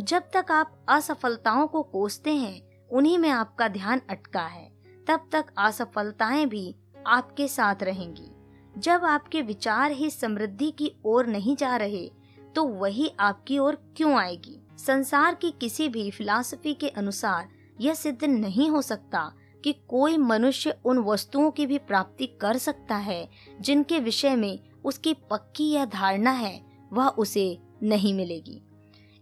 जब 0.00 0.22
तक 0.34 0.46
आप 0.50 0.86
असफलताओं 0.88 1.66
को 1.66 1.82
कोसते 1.82 2.34
हैं, 2.34 2.88
उन्हीं 2.88 3.18
में 3.18 3.30
आपका 3.30 3.68
ध्यान 3.68 4.00
अटका 4.10 4.46
है। 4.46 4.72
तब 5.08 5.28
तक 5.32 5.44
असफलताएँ 5.58 6.46
भी 6.46 6.74
आपके 7.06 7.48
साथ 7.48 7.82
रहेंगी। 7.82 8.30
जब 8.78 9.04
आपके 9.04 9.42
विचार 9.42 9.92
ही 9.92 10.10
समृद्धि 10.10 10.70
की 10.70 10.92
ओर 11.04 11.26
नहीं 11.26 11.56
जा 11.56 11.76
रहे 11.76 12.10
तो 12.56 12.64
वही 12.64 13.10
आपकी 13.20 13.58
ओर 13.58 13.74
क्यों 13.96 14.14
आएगी? 14.14 14.60
संसार 14.78 15.34
की 15.34 15.50
किसी 15.50 15.88
भी 15.88 16.10
फिलॉसफी 16.10 16.74
के 16.74 16.88
अनुसार 16.88 17.48
यह 17.80 17.94
सिद्ध 17.94 18.24
नहीं 18.24 18.70
हो 18.70 18.82
सकता 18.82 19.32
कि 19.64 19.72
कोई 19.88 20.16
मनुष्य 20.16 20.78
उन 20.84 20.98
वस्तुओं 20.98 21.50
की 21.50 21.66
भी 21.66 21.78
प्राप्ति 21.78 22.26
कर 22.26 22.56
सकता 22.56 22.96
है, 22.96 23.28
जिनके 23.60 23.98
विषय 23.98 24.36
में 24.36 24.58
उसकी 24.84 25.14
पक्की 25.14 25.70
यह 25.70 25.84
धारणा 25.84 26.30
है, 26.30 26.60
वह 26.92 27.08
उसे 27.08 27.58
नहीं 27.82 28.14
मिलेगी। 28.14 28.62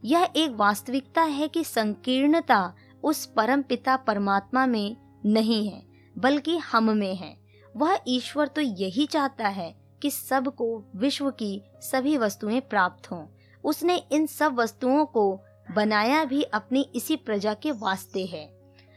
यह 0.05 0.29
एक 0.37 0.51
वास्तविकता 0.51 1.23
है 1.23 1.49
कि 1.49 1.65
संकीर्णता 1.65 2.75
उस 3.05 3.27
परम 3.27 3.63
पिता 3.63 3.97
परमात्मा 3.97 4.67
में 4.67 4.97
नहीं 5.27 5.69
है, 5.69 5.83
बल्कि 6.19 6.57
हम 6.57 6.91
में 6.91 7.15
है। 7.15 7.42
वह 7.75 7.99
ईश्वर 8.09 8.49
तो 8.49 8.61
यही 8.61 9.07
चाहता 9.07 9.49
है 9.49 9.75
कि 10.03 10.11
सबको 10.11 10.67
विश्व 10.97 11.31
की 11.33 11.61
सभी 11.83 12.17
वस्तुएँ 12.17 12.61
प्राप्त 12.61 13.11
हों। 13.11 13.25
उसने 13.65 13.97
इन 14.13 14.27
सब 14.27 14.59
वस्तुओं 14.59 15.05
को 15.07 15.41
बनाया 15.69 16.25
भी 16.25 16.43
अपनी 16.43 16.81
इसी 16.95 17.17
प्रजा 17.17 17.55
के 17.55 17.71
वास्ते 17.73 18.25
है। 18.27 18.49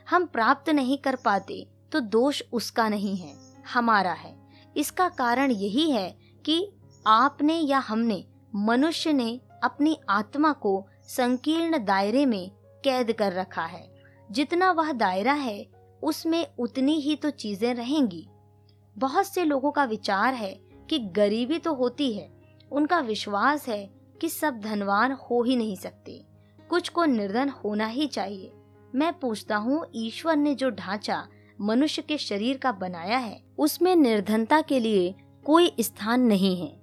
हम 0.08 0.26
प्राप्त 0.26 0.70
नहीं 0.70 0.98
कर 0.98 1.16
पाते 1.16 1.66
तो 1.92 2.00
दोष 2.00 2.42
उसका 2.54 2.88
नहीं 2.90 3.16
है, 3.16 3.34
हमारा 3.74 4.14
है। 4.14 4.36
इसका 4.76 5.08
कारण 5.10 5.52
यही 5.52 5.90
है 5.92 6.10
कि 6.46 6.68
आपने 7.06 7.58
या 7.58 7.80
हमने 7.80 8.24
मनुष्य 8.56 9.14
ने 9.14 9.40
अपनी 9.64 9.98
आत्मा 10.10 10.52
को 10.54 10.86
संकीर्ण 11.08 11.84
दायरे 11.86 12.26
में 12.26 12.50
कैद 12.84 13.12
कर 13.12 13.34
रखा 13.34 13.66
है। 13.66 13.88
जितना 14.30 14.72
वह 14.72 14.92
दायरा 14.94 15.34
है, 15.34 15.66
उसमें 16.02 16.46
उतनी 16.60 17.00
ही 17.00 17.16
तो 17.16 17.30
चीज़ें 17.30 17.74
रहेंगी। 17.74 18.28
बहुत 18.98 19.26
से 19.26 19.44
लोगों 19.44 19.72
का 19.72 19.84
विचार 19.84 20.34
है 20.34 20.60
कि 20.90 21.00
गरीबी 21.00 21.60
तो 21.60 21.74
होती 21.74 22.14
है। 22.14 22.30
उनका 22.72 23.00
विश्वास 23.00 23.68
है 23.68 23.90
कि 24.22 24.30
सब 24.30 24.60
धनवान 24.60 25.12
हो 25.12 25.44
ही 25.44 25.56
नहीं 25.56 25.76
सकते। 25.76 26.26
कुछ 26.70 26.90
को 26.90 27.06
निर्धन 27.06 27.50
होना 27.50 27.88
ही 27.88 28.08
चाहिए। 28.08 28.52
मैं 28.96 29.20
पूछता 29.20 29.56
हूँ, 29.56 29.86
ईश्वर 29.96 30.36
ने 30.36 30.56
जो 30.56 30.70
ढांचा 30.70 31.28
मनुष्य 31.62 32.02
के 32.02 32.18
शरीर 32.18 32.58
का 32.58 32.72
बनाया 32.72 33.18
है, 33.18 33.42
उसमें 33.58 33.96
निर्धनता 33.96 34.62
के 34.62 34.80
लिए 34.80 35.16
कोई 35.46 35.76
स्थान 35.80 36.22
नहीं 36.22 36.62
है। 36.62 36.82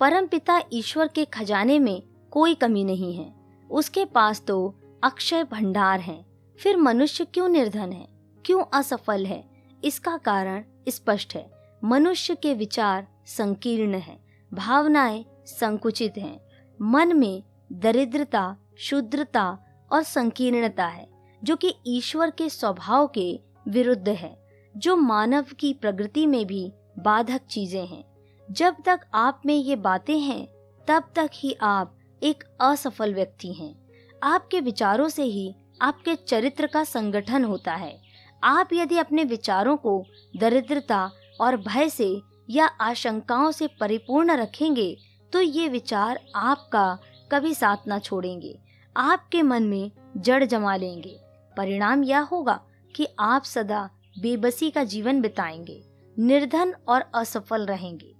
परम 0.00 0.26
पिता 0.26 0.62
ईश्वर 0.72 1.08
के 1.08 1.24
खजाने 1.24 1.78
में 1.78 2.02
कोई 2.30 2.54
कमी 2.54 2.84
नहीं 2.84 3.14
है। 3.14 3.34
उसके 3.70 4.04
पास 4.04 4.42
तो 4.48 4.74
अक्षय 5.04 5.44
भंडार 5.44 6.00
है। 6.00 6.26
फिर 6.58 6.76
मनुष्य 6.76 7.24
क्यों 7.24 7.48
निर्धन 7.48 7.92
है? 7.92 8.08
क्यों 8.44 8.64
असफल 8.72 9.26
है? 9.26 9.44
इसका 9.84 10.16
कारण 10.16 10.64
स्पष्ट 10.88 11.34
है। 11.34 11.50
मनुष्य 11.84 12.34
के 12.34 12.54
विचार 12.54 13.06
संकीर्ण 13.26 13.94
है, 13.94 14.18
भावनाएँ 14.54 15.24
संकुचित 15.46 16.18
हैं। 16.18 16.40
मन 16.82 17.16
में 17.16 17.42
दरिद्रता, 17.72 18.56
शुद्रता 18.78 19.58
और 19.92 20.02
संकीर्णता 20.02 20.86
है, 20.86 21.08
जो 21.44 21.56
कि 21.56 21.74
ईश्वर 21.86 22.30
के 22.30 22.48
स्वभाव 22.48 23.06
के 23.06 23.40
विरुद्ध 23.68 24.08
है, 24.08 24.46
जो 24.76 24.96
मानव 24.96 25.46
की 25.58 25.72
प्रगति 25.72 26.26
में 26.26 26.46
भी 26.46 26.72
बाधक 26.98 27.40
चीज़ें 27.50 27.86
हैं। 27.86 28.04
जब 28.50 28.76
तक 28.84 29.00
आप 29.14 29.42
में 29.46 29.54
ये 29.54 29.76
बातें 29.76 30.18
हैं, 30.18 30.46
तब 30.88 31.04
तक 31.14 31.30
ही 31.34 31.56
आप 31.62 31.98
एक 32.22 32.44
असफल 32.60 33.14
व्यक्ति 33.14 33.52
हैं। 33.52 33.86
आपके 34.22 34.60
विचारों 34.60 35.08
से 35.08 35.22
ही 35.22 35.54
आपके 35.82 36.14
चरित्र 36.14 36.66
का 36.66 36.84
संगठन 36.84 37.44
होता 37.44 37.74
है। 37.74 38.05
आप 38.46 38.68
यदि 38.72 38.98
अपने 38.98 39.24
विचारों 39.24 39.76
को 39.76 40.04
दरिद्रता 40.36 41.10
और 41.40 41.56
भय 41.56 41.88
से 41.88 42.22
या 42.50 42.66
आशंकाओं 42.66 43.50
से 43.50 43.66
परिपूर्ण 43.80 44.36
रखेंगे 44.36 44.96
तो 45.32 45.40
ये 45.40 45.68
विचार 45.68 46.20
आपका 46.34 46.98
कभी 47.32 47.54
साथ 47.54 47.76
ना 47.86 47.98
छोड़ेंगे। 47.98 48.58
आपके 48.96 49.42
मन 49.42 49.62
में 49.62 49.90
जड़ 50.16 50.44
जमा 50.44 50.76
लेंगे। 50.76 51.16
परिणाम 51.56 52.04
यह 52.04 52.20
होगा 52.20 52.60
कि 52.96 53.06
आप 53.18 53.44
सदा 53.44 53.90
बेबसी 54.18 54.70
का 54.70 54.84
जीवन 54.84 55.20
बिताएँगे, 55.20 55.82
निर्धन 56.18 56.74
और 56.88 57.04
असफल 57.14 57.66
रहेंगे। 57.66 58.14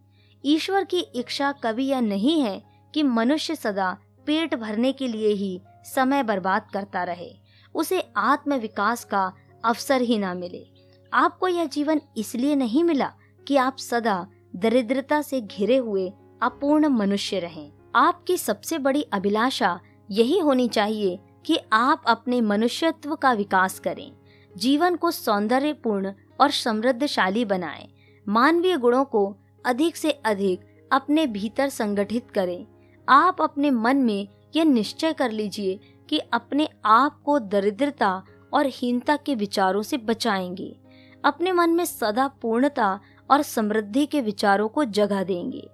ईश्वर 0.45 0.85
की 0.85 1.01
इच्छा 1.01 1.53
कभी 1.53 1.87
यह 1.89 2.01
नहीं 2.01 2.41
है 2.41 2.63
कि 2.95 3.03
मनुष्य 3.03 3.57
सदा 3.57 3.97
पेट 4.27 4.55
भरने 4.55 4.93
के 4.93 5.09
लिए 5.09 5.29
ही 5.29 5.61
समय 5.85 6.23
बर्बाद 6.23 6.69
करता 6.73 7.05
रहे। 7.05 7.33
उसे 7.75 8.05
आत्म 8.17 8.55
विकास 8.55 9.05
का 9.05 9.33
अवसर 9.67 10.01
ही 10.01 10.19
ना 10.19 10.35
मिले। 10.35 10.65
आपको 11.13 11.49
यह 11.49 11.65
जीवन 11.65 12.01
इसलिए 12.17 12.55
नहीं 12.57 12.85
मिला 12.85 13.13
कि 13.47 13.57
आप 13.57 13.77
सदा 13.77 14.27
दरिद्रता 14.57 15.21
से 15.23 15.41
घिरे 15.41 15.77
हुए 15.77 16.09
अपूर्ण 16.43 16.89
मनुष्य 16.89 17.39
रहें। 17.39 17.73
आपकी 17.95 18.37
सबसे 18.39 18.79
बड़ी 18.79 19.03
अभिलाषा 19.03 19.79
यही 20.11 20.39
होनी 20.39 20.69
चाहिए 20.69 21.19
कि 21.47 21.59
आप 21.73 22.03
अपने 22.07 22.41
मनुष्यत्व 22.41 23.15
का 23.15 23.33
विकास 23.33 23.79
करें 23.79 24.11
जीवन 24.57 24.97
को 24.97 25.11
सौंदर्यपूर्ण 25.11 26.13
और 26.41 26.51
समृद्धशाली 26.51 27.45
बनाएँ, 27.45 27.89
मानवीय 28.27 28.77
गुणों 28.77 29.05
को 29.05 29.37
अधिक 29.67 29.97
से 29.97 30.11
अधिक 30.11 30.89
अपने 30.93 31.27
भीतर 31.27 31.69
संगठित 31.69 32.31
करें। 32.31 32.67
आप 33.09 33.43
अपने 33.43 33.71
मन 33.71 33.97
में 33.97 34.29
यह 34.57 34.65
निश्चय 34.65 35.13
कर 35.13 35.31
लीजिए 35.31 35.79
कि 36.09 36.19
अपने 36.33 36.69
आप 36.85 37.21
को 37.23 37.39
दरिद्रता 37.39 38.23
और 38.57 38.67
हीनता 38.67 39.17
के 39.17 39.35
विचारों 39.35 39.83
से 39.83 39.97
बचाएँगे। 39.97 40.77
अपने 41.25 41.53
मन 41.53 41.71
में 41.71 41.85
सदा 41.85 42.29
पूर्णता 42.29 43.01
और 43.31 43.43
समृद्धि 43.43 44.07
के 44.07 44.21
विचारों 44.21 44.69
को 44.69 44.85
जगह 44.85 45.25
देंगे। 45.25 45.71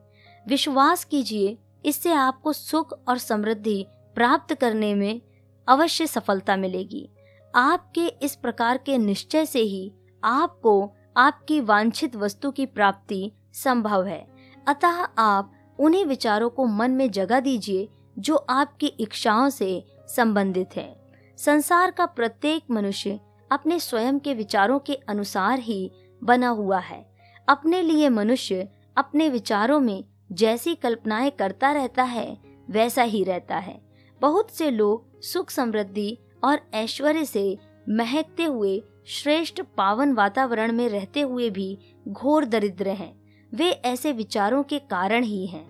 विश्वास 0.48 1.04
कीजिए, 1.04 1.58
इससे 1.84 2.12
आपको 2.12 2.52
सुख 2.52 2.92
और 3.08 3.18
समृद्धि 3.18 3.86
प्राप्त 4.14 4.54
करने 4.54 4.94
में 4.94 5.20
अवश्य 5.68 6.06
सफलता 6.06 6.56
मिलेगी। 6.56 7.10
आपके 7.54 8.06
इस 8.06 8.34
प्रकार 8.34 8.78
के 8.78 8.98
निश्चय 8.98 9.46
से 9.46 9.60
ही 9.60 9.92
आपको 10.24 10.92
आपकी 11.16 11.60
वांछित 11.60 12.16
वस्तु 12.16 12.50
की 12.50 12.66
प्राप्ति 12.66 13.32
संभव 13.52 14.06
है। 14.06 14.32
अतः 14.68 15.04
आप 15.18 15.52
उन्हीं 15.78 16.06
विचारों 16.06 16.50
को 16.50 16.66
मन 16.66 16.90
में 16.90 17.10
जगह 17.10 17.40
दीजिए 17.40 17.88
जो 18.18 18.36
आपकी 18.36 18.86
इच्छाओं 18.86 19.48
से 19.48 19.84
संबंधित 20.08 20.76
है। 20.76 21.01
संसार 21.44 21.90
का 21.90 22.06
प्रत्येक 22.06 22.62
मनुष्य 22.70 23.20
अपने 23.52 23.80
स्वयं 23.80 24.18
के 24.18 24.34
विचारों 24.34 24.78
के 24.78 24.94
अनुसार 24.94 25.58
ही 25.58 25.90
बना 26.24 26.48
हुआ 26.48 26.78
है। 26.78 27.14
अपने 27.48 27.82
लिए 27.82 28.08
मनुष्य 28.08 28.68
अपने 28.96 29.28
विचारों 29.28 29.80
में 29.80 30.04
जैसी 30.32 30.74
कल्पनाएँ 30.74 31.30
करता 31.30 31.72
रहता 31.72 32.02
है, 32.02 32.38
वैसा 32.70 33.02
ही 33.02 33.24
रहता 33.24 33.56
है। 33.56 33.82
बहुत 34.20 34.50
से 34.50 34.70
लोग 34.70 35.20
सुख 35.22 35.50
समृद्धि 35.50 36.18
और 36.44 36.60
ऐश्वर्य 36.74 37.24
से 37.24 37.58
महकते 37.88 38.44
हुए, 38.44 38.82
श्रेष्ठ 39.06 39.62
पावन 39.76 40.12
वातावरण 40.12 40.72
में 40.72 40.88
रहते 40.88 41.20
हुए 41.20 41.50
भी 41.50 41.78
घोर 42.08 42.44
दरिद्र 42.44 42.88
हैं। 42.88 43.20
वे 43.54 43.70
ऐसे 43.70 44.12
विचारों 44.12 44.62
के 44.62 44.78
कारण 44.78 45.22
ही 45.22 45.46
हैं। 45.46 45.66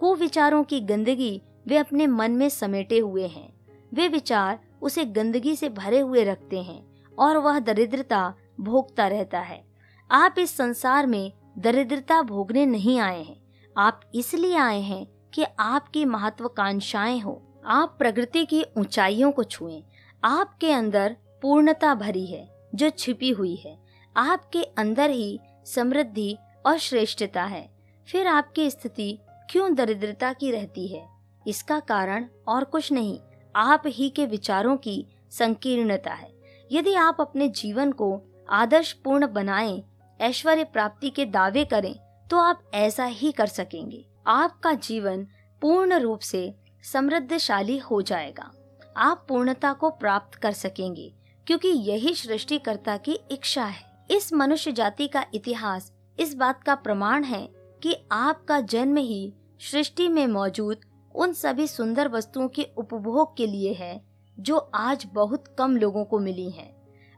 कुविचारों 0.00 0.64
की 0.64 0.80
गंदगी 0.80 1.42
वे 1.66 1.76
अपने 1.76 2.06
मन 2.06 2.30
में 2.30 2.48
समेटे 2.48 2.98
हुए 2.98 3.26
हैं। 3.26 3.54
वे 3.94 4.08
विचार 4.08 4.58
उसे 4.84 5.04
गंदगी 5.04 5.56
से 5.56 5.68
भरे 5.68 6.00
हुए 6.00 6.24
रखते 6.24 6.62
हैं 6.62 6.86
और 7.18 7.36
वह 7.36 7.58
दरिद्रता 7.58 8.34
भोगता 8.60 9.08
रहता 9.08 9.40
है। 9.40 9.64
आप 10.10 10.34
इस 10.38 10.56
संसार 10.56 11.06
में 11.06 11.32
दरिद्रता 11.58 12.22
भोगने 12.22 12.66
नहीं 12.66 12.98
आए 12.98 13.22
हैं। 13.22 13.42
आप 13.76 14.00
इसलिए 14.14 14.56
आए 14.56 14.80
हैं 14.80 15.06
कि 15.34 15.44
आपकी 15.58 16.04
महत्वाकांक्षाएँ 16.04 17.20
हो। 17.20 17.62
आप 17.66 17.96
प्रकृति 17.98 18.44
की 18.44 18.64
ऊंचाइयों 18.78 19.32
को 19.32 19.44
छुएँ। 19.44 19.84
आपके 20.24 20.72
अंदर 20.72 21.16
पूर्णता 21.42 21.94
भरी 21.94 22.26
है, 22.26 22.68
जो 22.74 22.90
छिपी 22.90 23.30
हुई 23.30 23.54
है। 23.54 23.78
आपके 24.16 24.62
अंदर 24.62 25.10
ही 25.10 25.40
समृद्धि 25.66 26.38
और 26.66 26.78
श्रेष्ठता 26.78 27.44
है। 27.44 27.70
फिर 28.08 28.26
आपकी 28.26 28.70
स्थिति 28.70 29.18
क्यों 29.50 29.74
दरिद्रता 29.74 30.32
की 30.32 30.50
रहती 30.50 30.88
है? 30.88 31.08
इसका 31.46 31.80
कारण 31.80 32.28
और 32.48 32.64
कुछ 32.64 32.92
नहीं। 32.92 33.20
आप 33.56 33.82
ही 33.86 34.08
के 34.08 34.26
विचारों 34.26 34.76
की 34.76 35.06
संकीर्णता 35.30 36.12
है। 36.12 36.32
यदि 36.72 36.94
आप 36.94 37.16
अपने 37.20 37.48
जीवन 37.48 37.92
को 37.92 38.20
आदर्श 38.50 38.92
पूर्ण 38.94 39.26
बनाए, 39.26 39.82
ऐश्वर्य 40.20 40.64
प्राप्ति 40.64 41.10
के 41.10 41.26
दावे 41.26 41.64
करें 41.64 41.94
तो 42.30 42.38
आप 42.38 42.62
ऐसा 42.74 43.04
ही 43.04 43.32
कर 43.32 43.46
सकेंगे। 43.46 44.04
आपका 44.26 44.72
जीवन 44.72 45.26
पूर्ण 45.62 45.98
रूप 45.98 46.20
से 46.20 46.54
समृद्धशाली 46.92 47.78
हो 47.78 48.00
जाएगा। 48.02 48.50
आप 48.96 49.24
पूर्णता 49.28 49.72
को 49.72 49.90
प्राप्त 49.90 50.34
कर 50.34 50.52
सकेंगे, 50.52 51.12
क्योंकि 51.46 51.68
यही 51.68 52.14
सृष्टिकर्ता 52.14 52.96
की 52.96 53.18
इच्छा 53.30 53.64
है। 53.64 54.06
इस 54.10 54.32
मनुष्य 54.32 54.72
जाति 54.72 55.08
का 55.08 55.24
इतिहास, 55.34 55.92
इस 56.18 56.34
बात 56.34 56.62
का 56.62 56.74
प्रमाण 56.74 57.24
है 57.24 57.48
कि 57.82 57.96
आपका 58.12 58.60
जन्म 58.60 58.96
ही 58.96 59.32
सृष्टि 59.60 60.08
में 60.08 60.26
मौजूद 60.26 60.80
उन 61.14 61.32
सभी 61.32 61.66
सुंदर 61.66 62.08
वस्तुओं 62.08 62.48
के 62.48 62.66
उपभोग 62.78 63.36
के 63.36 63.46
लिए 63.46 63.72
है, 63.72 64.00
जो 64.38 64.56
आज 64.74 65.06
बहुत 65.14 65.44
कम 65.58 65.76
लोगों 65.76 66.04
को 66.04 66.18
मिली 66.18 66.50
हैं। 66.50 66.72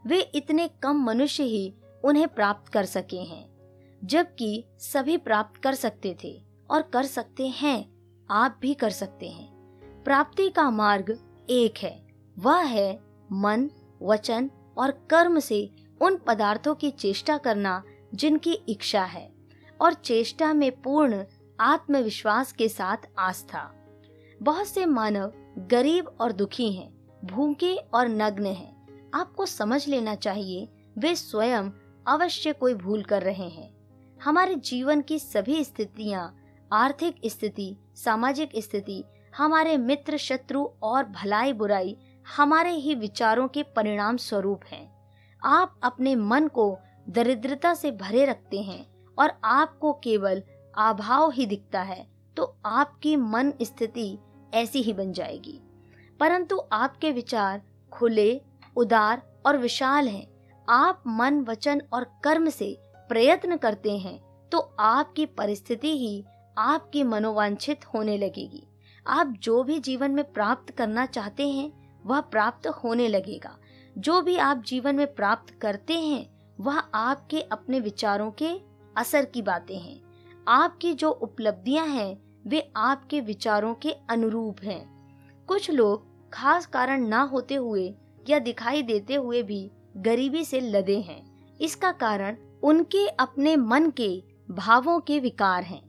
वे 0.05 0.19
इतने 0.35 0.67
कम 0.83 1.03
मनुष्य 1.03 1.43
ही 1.43 1.73
उन्हें 2.03 2.27
प्राप्त 2.27 2.71
कर 2.71 2.85
सके 2.85 3.17
हैं, 3.17 3.45
जबकि 4.01 4.63
सभी 4.81 5.17
प्राप्त 5.17 5.61
कर 5.61 5.75
सकते 5.75 6.15
थे 6.23 6.33
और 6.69 6.81
कर 6.83 7.03
सकते 7.03 7.47
हैं, 7.47 7.89
आप 8.29 8.57
भी 8.61 8.73
कर 8.73 8.89
सकते 8.89 9.29
हैं 9.29 10.03
प्राप्ति 10.03 10.49
का 10.49 10.69
मार्ग 10.69 11.17
एक 11.49 11.77
है, 11.77 12.07
वह 12.37 12.57
है 12.57 12.99
मन, 13.31 13.69
वचन 14.01 14.49
और 14.77 14.91
कर्म 15.09 15.39
से 15.39 15.69
उन 16.01 16.17
पदार्थों 16.17 16.75
की 16.75 16.91
चेष्टा 16.91 17.37
करना 17.37 17.81
जिनकी 18.13 18.53
इच्छा 18.69 19.03
है, 19.03 19.29
और 19.81 19.93
चेष्टा 19.93 20.53
में 20.53 20.71
पूर्ण 20.81 21.23
आत्मविश्वास 21.59 22.51
के 22.51 22.67
साथ 22.69 23.07
आस्था 23.19 23.71
बहुत 24.41 24.67
से 24.67 24.85
मानव 24.85 25.31
गरीब 25.57 26.07
और 26.21 26.31
दुखी 26.31 26.71
हैं, 26.73 26.89
भूखे 27.25 27.75
और 27.93 28.07
नग्न 28.07 28.45
हैं। 28.45 29.09
आपको 29.13 29.45
समझ 29.45 29.87
लेना 29.87 30.15
चाहिए 30.15 30.67
वे 30.97 31.15
स्वयं 31.15 31.69
अवश्य 32.07 32.53
कोई 32.53 32.73
भूल 32.73 33.03
कर 33.03 33.23
रहे 33.23 33.47
हैं 33.49 33.69
हमारे 34.21 34.55
जीवन 34.55 35.01
की 35.01 35.19
सभी 35.19 35.63
स्थितियाँ 35.63 36.33
आर्थिक 36.73 37.15
स्थिति 37.25 37.75
सामाजिक 37.95 38.51
स्थिति 38.57 39.03
हमारे 39.37 39.77
मित्र 39.77 40.17
शत्रु 40.17 40.63
और 40.83 41.03
भलाई 41.03 41.53
बुराई 41.53 41.97
हमारे 42.37 42.71
ही 42.71 42.95
विचारों 42.95 43.47
के 43.47 43.63
परिणाम 43.63 44.17
स्वरूप 44.17 44.61
हैं। 44.71 44.85
आप 45.41 45.79
अपने 45.83 46.15
मन 46.15 46.47
को 46.47 46.77
दरिद्रता 47.09 47.73
से 47.73 47.91
भरे 47.91 48.25
रखते 48.25 48.61
हैं 48.61 48.85
और 49.17 49.31
आपको 49.43 49.93
केवल 49.93 50.43
अभाव 50.77 51.31
ही 51.31 51.45
दिखता 51.45 51.81
है 51.81 52.05
तो 52.37 52.55
आपकी 52.65 53.15
मन 53.15 53.53
स्थिति 53.61 54.17
ऐसी 54.53 54.81
ही 54.81 54.93
बन 54.93 55.11
जाएगी। 55.13 55.59
परंतु 56.19 56.61
आपके 56.71 57.11
विचार 57.11 57.61
खुले, 57.91 58.41
उदार 58.75 59.21
और 59.45 59.57
विशाल 59.57 60.07
हैं। 60.07 60.27
आप 60.69 61.03
मन, 61.07 61.41
वचन 61.41 61.81
और 61.93 62.03
कर्म 62.23 62.49
से 62.49 62.77
प्रयत्न 63.09 63.57
करते 63.57 63.97
हैं 63.97 64.49
तो 64.49 64.59
आपकी 64.79 65.25
परिस्थिति 65.25 65.97
ही 65.97 66.23
आपकी 66.57 67.03
मनोवांछित 67.03 67.85
होने 67.85 68.17
लगेगी। 68.17 68.63
आप 69.07 69.27
जो 69.27 69.63
भी 69.63 69.79
जीवन 69.79 70.11
में 70.11 70.33
प्राप्त 70.33 70.71
करना 70.71 71.05
चाहते 71.05 71.47
हैं, 71.49 72.01
वह 72.05 72.21
प्राप्त 72.21 72.67
होने 72.67 73.07
लगेगा। 73.07 73.57
जो 73.97 74.21
भी 74.21 74.37
आप 74.37 74.57
जीवन 74.57 74.95
में 74.95 75.13
प्राप्त 75.15 75.53
करते 75.53 75.93
हैं, 75.93 76.29
वह 76.59 76.79
आपके 76.79 77.41
अपने 77.41 77.79
विचारों 77.79 78.31
के 78.31 78.49
असर 78.97 79.25
की 79.25 79.41
बातें 79.41 79.77
हैं। 79.79 80.01
आपकी 80.47 80.93
जो 80.93 81.09
उपलब्धियाँ 81.09 81.87
हैं 81.87 82.17
वे 82.47 82.71
आपके 82.75 83.21
विचारों 83.21 83.73
के 83.75 83.91
अनुरूप 84.09 84.61
हैं। 84.63 85.45
कुछ 85.47 85.69
लोग 85.71 86.05
खास 86.33 86.65
कारण 86.65 87.07
ना 87.07 87.21
होते 87.21 87.55
हुए 87.55 87.93
या 88.29 88.39
दिखाई 88.39 88.81
देते 88.81 89.15
हुए 89.15 89.43
भी 89.43 89.69
गरीबी 89.97 90.43
से 90.45 90.59
लदे 90.61 90.99
हैं। 90.99 91.21
इसका 91.57 91.91
कारण 91.91 92.37
उनके 92.63 93.07
अपने 93.07 93.55
मन 93.55 93.89
के 93.89 94.23
भावों 94.49 94.99
के 94.99 95.19
विकार 95.19 95.63
हैं। 95.63 95.81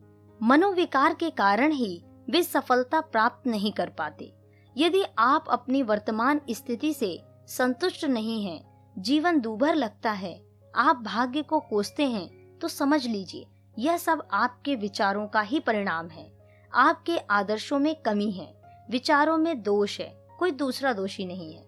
मनोविकार 0.42 1.14
के 1.14 1.30
कारण 1.30 1.72
ही 1.72 2.04
वे 2.30 2.42
सफलता 2.42 3.00
प्राप्त 3.00 3.46
नहीं 3.46 3.72
कर 3.72 3.88
पाते। 3.88 4.32
यदि 4.76 5.02
आप 5.18 5.44
अपनी 5.48 5.82
वर्तमान 5.82 6.40
स्थिति 6.50 6.92
से 6.94 7.20
संतुष्ट 7.48 8.04
नहीं 8.04 8.44
हैं, 8.44 8.92
जीवन 8.98 9.40
दूभर 9.40 9.74
लगता 9.74 10.10
है 10.10 10.40
आप 10.74 10.96
भाग्य 10.96 11.42
को 11.42 11.60
कोसते 11.60 12.06
हैं 12.06 12.58
तो 12.58 12.68
समझ 12.68 13.06
लीजिए 13.06 13.46
यह 13.78 13.96
सब 13.96 14.26
आपके 14.32 14.74
विचारों 14.76 15.26
का 15.26 15.40
ही 15.40 15.60
परिणाम 15.60 16.08
है। 16.08 16.37
आपके 16.74 17.18
आदर्शों 17.18 17.78
में 17.78 17.94
कमी 17.96 18.30
है, 18.30 18.54
विचारों 18.90 19.36
में 19.38 19.62
दोष 19.62 20.00
है, 20.00 20.28
कोई 20.38 20.50
दूसरा 20.50 20.92
दोषी 20.92 21.26
नहीं 21.26 21.54
है। 21.54 21.66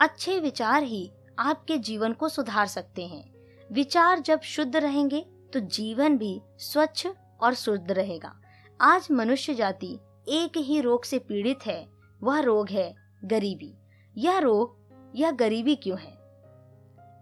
अच्छे 0.00 0.38
विचार 0.40 0.82
ही 0.82 1.10
आपके 1.38 1.78
जीवन 1.78 2.12
को 2.12 2.28
सुधार 2.28 2.66
सकते 2.66 3.06
हैं। 3.06 3.32
विचार 3.72 4.18
जब 4.18 4.40
शुद्ध 4.40 4.76
रहेंगे 4.76 5.26
तो 5.52 5.60
जीवन 5.60 6.16
भी 6.18 6.40
स्वच्छ 6.58 7.08
और 7.40 7.54
शुद्ध 7.54 7.92
रहेगा। 7.92 8.34
आज 8.80 9.08
मनुष्य 9.10 9.54
जाति 9.54 9.98
एक 10.28 10.56
ही 10.56 10.80
रोग 10.80 11.04
से 11.04 11.18
पीड़ित 11.18 11.66
है, 11.66 11.88
वह 12.22 12.40
रोग 12.40 12.70
है 12.70 12.94
गरीबी। 13.24 13.74
यह 14.16 14.38
रोग, 14.38 14.76
यह 15.14 15.30
गरीबी 15.30 15.76
क्यों 15.76 15.98
है? 15.98 16.16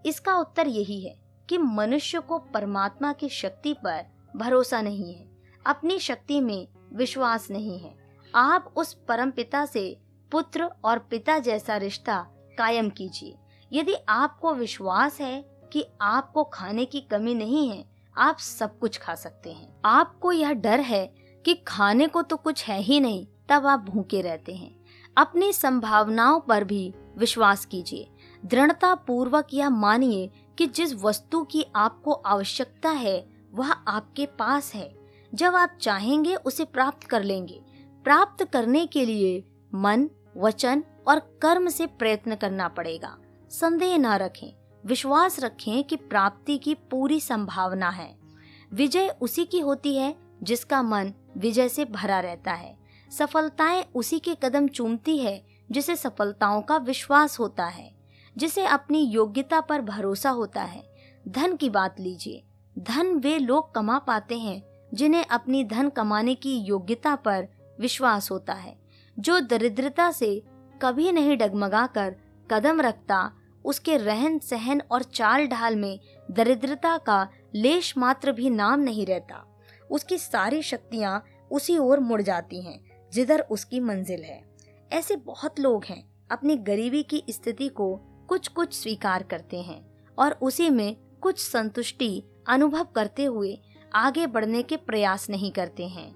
इसका 0.05 0.35
उत्तर 0.35 0.67
यही 0.67 0.99
है 1.01 1.15
कि 1.49 1.57
मनुष्य 1.57 2.19
को 2.19 2.37
परमात्मा 2.39 3.13
की 3.13 3.29
शक्ति 3.29 3.73
पर 3.73 4.05
भरोसा 4.35 4.81
नहीं 4.81 5.13
है। 5.13 5.27
अपनी 5.65 5.99
शक्ति 5.99 6.39
में 6.41 6.67
विश्वास 6.93 7.51
नहीं 7.51 7.79
है। 7.79 7.97
आप 8.35 8.73
उस 8.75 8.93
परम 8.93 9.31
पिता 9.31 9.65
से 9.65 9.99
पुत्र 10.31 10.69
और 10.83 10.99
पिता 10.99 11.39
जैसा 11.39 11.77
रिश्ता 11.77 12.27
कायम 12.57 12.89
कीजिए। 12.89 13.37
यदि 13.73 13.93
आपको 14.09 14.53
विश्वास 14.53 15.21
है 15.21 15.41
कि 15.73 15.85
आपको 16.01 16.43
खाने 16.43 16.85
की 16.85 17.01
कमी 17.01 17.33
नहीं 17.33 17.69
है, 17.69 17.85
आप 18.17 18.37
सब 18.37 18.79
कुछ 18.79 18.97
खा 18.97 19.15
सकते 19.15 19.51
हैं। 19.51 19.81
आपको 19.85 20.31
यह 20.31 20.53
डर 20.53 20.79
है 20.79 21.15
कि 21.45 21.53
खाने 21.53 22.07
को 22.07 22.21
तो 22.21 22.37
कुछ 22.37 22.67
है 22.67 22.81
ही 22.81 22.99
नहीं, 22.99 23.27
तब 23.49 23.67
आप 23.67 23.79
भूखे 23.79 24.21
रहते 24.21 24.55
हैं। 24.55 24.79
अपनी 25.17 25.53
संभावनाओं 25.53 26.39
पर 26.39 26.63
भी 26.63 26.93
विश्वास 27.17 27.65
कीजिए। 27.65 28.09
दृढ़ता 28.45 28.95
पूर्वक 28.95 29.47
यह 29.53 29.69
मानिए 29.69 30.31
कि 30.57 30.67
जिस 30.67 30.93
वस्तु 30.93 31.43
की 31.43 31.65
आपको 31.75 32.11
आवश्यकता 32.11 32.89
है, 32.89 33.27
वह 33.51 33.71
आपके 33.71 34.25
पास 34.25 34.73
है। 34.75 34.96
जब 35.37 35.55
आप 35.55 35.77
चाहेंगे 35.81 36.35
उसे 36.35 36.65
प्राप्त 36.65 37.03
कर 37.03 37.23
लेंगे। 37.23 37.61
प्राप्त 38.03 38.43
करने 38.43 38.85
के 38.85 39.05
लिए 39.05 39.43
मन, 39.75 40.09
वचन 40.37 40.83
और 41.07 41.19
कर्म 41.19 41.69
से 41.69 41.85
प्रयत्न 41.85 42.35
करना 42.35 42.67
पड़ेगा। 42.67 43.17
संदेह 43.49 43.97
न 43.97 44.05
रखें। 44.05 44.55
विश्वास 44.85 45.39
रखें 45.39 45.83
कि 45.83 45.95
प्राप्ति 45.95 46.57
की 46.57 46.73
पूरी 46.73 47.19
संभावना 47.19 47.89
है। 47.89 48.17
विजय 48.73 49.15
उसी 49.21 49.45
की 49.45 49.59
होती 49.59 49.95
है 49.97 50.15
जिसका 50.43 50.81
मन 50.81 51.13
विजय 51.37 51.69
से 51.69 51.85
भरा 51.85 52.19
रहता 52.19 52.51
है। 52.51 52.77
सफलताएँ 53.11 53.85
उसी 53.95 54.19
के 54.19 54.35
कदम 54.43 54.67
चूमती 54.67 55.17
है 55.17 55.45
जिसे 55.71 55.95
सफलताओं 55.95 56.61
का 56.61 56.77
विश्वास 56.77 57.39
होता 57.39 57.65
है, 57.65 57.95
जिसे 58.37 58.65
अपनी 58.65 58.99
योग्यता 58.99 59.61
पर 59.61 59.81
भरोसा 59.81 60.29
होता 60.29 60.61
है। 60.61 60.95
धन 61.27 61.55
की 61.55 61.69
बात 61.69 61.99
लीजिए। 61.99 62.43
धन 62.79 63.07
वे 63.07 63.37
लोग 63.37 63.75
कमा 63.75 63.99
पाते 63.99 64.37
हैं 64.37 64.76
जिन्हें 64.97 65.25
अपनी 65.25 65.63
धन 65.63 65.89
कमाने 65.89 66.35
की 66.35 66.57
योग्यता 66.57 67.15
पर 67.15 67.47
विश्वास 67.79 68.31
होता 68.31 68.53
है, 68.53 68.75
जो 69.19 69.39
दरिद्रता 69.39 70.11
से 70.11 70.43
कभी 70.81 71.11
नहीं 71.11 71.37
डगमगा 71.37 71.85
कर 71.87 72.15
कदम 72.51 72.81
रखता, 72.81 73.31
उसके 73.65 73.97
रहन 73.97 74.39
सहन 74.39 74.81
और 74.91 75.03
चाल 75.03 75.47
ढाल 75.47 75.75
में 75.75 75.99
दरिद्रता 76.31 76.97
का 76.97 77.27
लेश 77.55 77.97
मात्र 77.97 78.31
भी 78.31 78.49
नाम 78.49 78.79
नहीं 78.79 79.05
रहता। 79.05 79.43
उसकी 79.91 80.17
सारी 80.17 80.61
शक्तियाँ 80.61 81.23
उसी 81.51 81.77
ओर 81.77 81.99
मुड़ 81.99 82.21
जाती 82.21 82.61
हैं, 82.61 82.79
जिधर 83.13 83.41
उसकी 83.41 83.79
मंजिल 83.79 84.23
है। 84.23 84.41
ऐसे 84.91 85.15
बहुत 85.15 85.59
लोग 85.59 85.85
हैं, 85.85 86.03
अपनी 86.31 86.55
गरीबी 86.55 87.03
की 87.03 87.23
स्थिति 87.29 87.67
को 87.69 87.95
कुछ 88.29 88.47
कुछ 88.47 88.73
स्वीकार 88.73 89.23
करते 89.23 89.61
हैं 89.61 89.81
और 90.17 90.37
उसी 90.41 90.69
में 90.69 90.95
कुछ 91.21 91.39
संतुष्टि 91.39 92.23
अनुभव 92.47 92.87
करते 92.95 93.25
हुए 93.25 93.57
आगे 93.95 94.27
बढ़ने 94.27 94.63
के 94.63 94.77
प्रयास 94.77 95.29
नहीं 95.29 95.51
करते 95.51 95.87
हैं। 95.87 96.15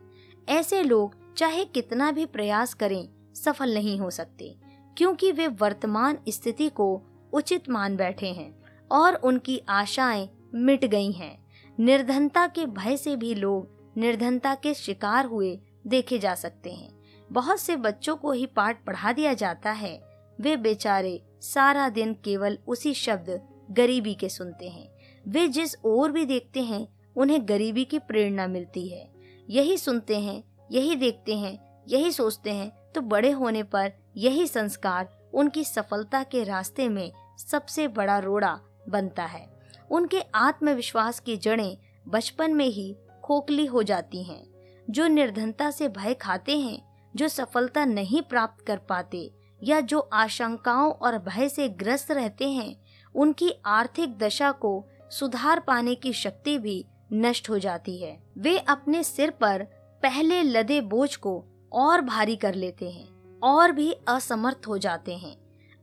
ऐसे 0.49 0.83
लोग 0.83 1.33
चाहे 1.33 1.65
कितना 1.65 2.11
भी 2.11 2.25
प्रयास 2.25 2.73
करें, 2.73 3.09
सफल 3.35 3.73
नहीं 3.73 3.99
हो 3.99 4.09
सकते, 4.09 4.55
क्योंकि 4.97 5.31
वे 5.31 5.47
वर्तमान 5.47 6.17
स्थिति 6.29 6.69
को 6.69 7.01
उचित 7.33 7.69
मान 7.69 7.95
बैठे 7.95 8.27
हैं 8.27 8.63
और 8.91 9.15
उनकी 9.15 9.61
आशाएँ 9.69 10.29
मिट 10.55 10.85
गई 10.85 11.11
हैं। 11.11 11.45
निर्धनता 11.79 12.47
के 12.47 12.65
भय 12.65 12.97
से 12.97 13.15
भी 13.15 13.35
लोग 13.35 13.93
निर्धनता 13.97 14.55
के 14.55 14.73
शिकार 14.73 15.25
हुए 15.25 15.59
देखे 15.87 16.19
जा 16.19 16.35
सकते 16.35 16.71
हैं। 16.71 17.01
बहुत 17.31 17.59
से 17.59 17.75
बच्चों 17.75 18.15
को 18.15 18.31
ही 18.31 18.45
पाठ 18.45 18.85
पढ़ा 18.85 19.11
दिया 19.11 19.33
जाता 19.33 19.71
है। 19.71 20.01
वे 20.41 20.57
बेचारे 20.57 21.23
सारा 21.41 21.89
दिन 21.89 22.13
केवल 22.13 22.57
उसी 22.67 22.93
शब्द 22.93 23.41
गरीबी 23.71 24.13
के 24.13 24.29
सुनते 24.29 24.69
हैं। 24.69 24.89
वे 25.27 25.47
जिस 25.47 25.75
ओर 25.85 26.11
भी 26.11 26.25
देखते 26.25 26.63
हैं 26.63 26.87
उन्हें 27.15 27.47
गरीबी 27.49 27.85
की 27.85 27.99
प्रेरणा 27.99 28.47
मिलती 28.47 28.87
है। 28.87 29.09
यही 29.49 29.77
सुनते 29.77 30.19
हैं, 30.19 30.43
यही 30.71 30.95
देखते 30.95 31.37
हैं, 31.37 31.83
यही 31.87 32.11
सोचते 32.11 32.51
हैं 32.51 32.71
तो 32.95 33.01
बड़े 33.01 33.31
होने 33.31 33.63
पर 33.63 33.93
यही 34.17 34.47
संस्कार 34.47 35.09
उनकी 35.33 35.63
सफलता 35.63 36.23
के 36.23 36.43
रास्ते 36.43 36.89
में 36.89 37.11
सबसे 37.37 37.87
बड़ा 37.87 38.19
रोड़ा 38.19 38.59
बनता 38.89 39.25
है। 39.25 39.47
उनके 39.91 40.21
आत्मविश्वास 40.35 41.19
की 41.19 41.37
जड़ें 41.37 41.77
बचपन 42.07 42.53
में 42.53 42.65
ही 42.65 42.95
खोखली 43.23 43.65
हो 43.65 43.83
जाती 43.83 44.23
हैं। 44.23 44.45
जो 44.89 45.07
निर्धनता 45.07 45.71
से 45.71 45.87
भय 45.87 46.13
खाते 46.13 46.57
हैं, 46.59 47.09
जो 47.15 47.27
सफलता 47.27 47.85
नहीं 47.85 48.21
प्राप्त 48.21 48.65
कर 48.65 48.77
पाते, 48.77 49.31
या 49.63 49.79
जो 49.79 49.99
आशंकाओं 49.99 50.91
और 50.91 51.17
भय 51.17 51.49
से 51.49 51.69
ग्रस्त 51.69 52.11
रहते 52.11 52.49
हैं, 52.49 52.75
उनकी 53.15 53.53
आर्थिक 53.65 54.17
दशा 54.17 54.51
को 54.51 54.85
सुधार 55.09 55.59
पाने 55.59 55.95
की 55.95 56.13
शक्ति 56.13 56.57
भी 56.57 56.85
नष्ट 57.11 57.49
हो 57.49 57.59
जाती 57.59 57.97
है। 57.97 58.17
वे 58.37 58.57
अपने 58.59 59.03
सिर 59.03 59.29
पर 59.31 59.63
पहले 60.03 60.41
लदे 60.43 60.79
बोझ 60.83 61.15
को 61.15 61.43
और 61.71 62.01
भारी 62.01 62.35
कर 62.35 62.55
लेते 62.55 62.89
हैं 62.89 63.07
और 63.41 63.71
भी 63.71 63.91
असमर्थ 64.09 64.67
हो 64.67 64.77
जाते 64.77 65.15
हैं। 65.15 65.35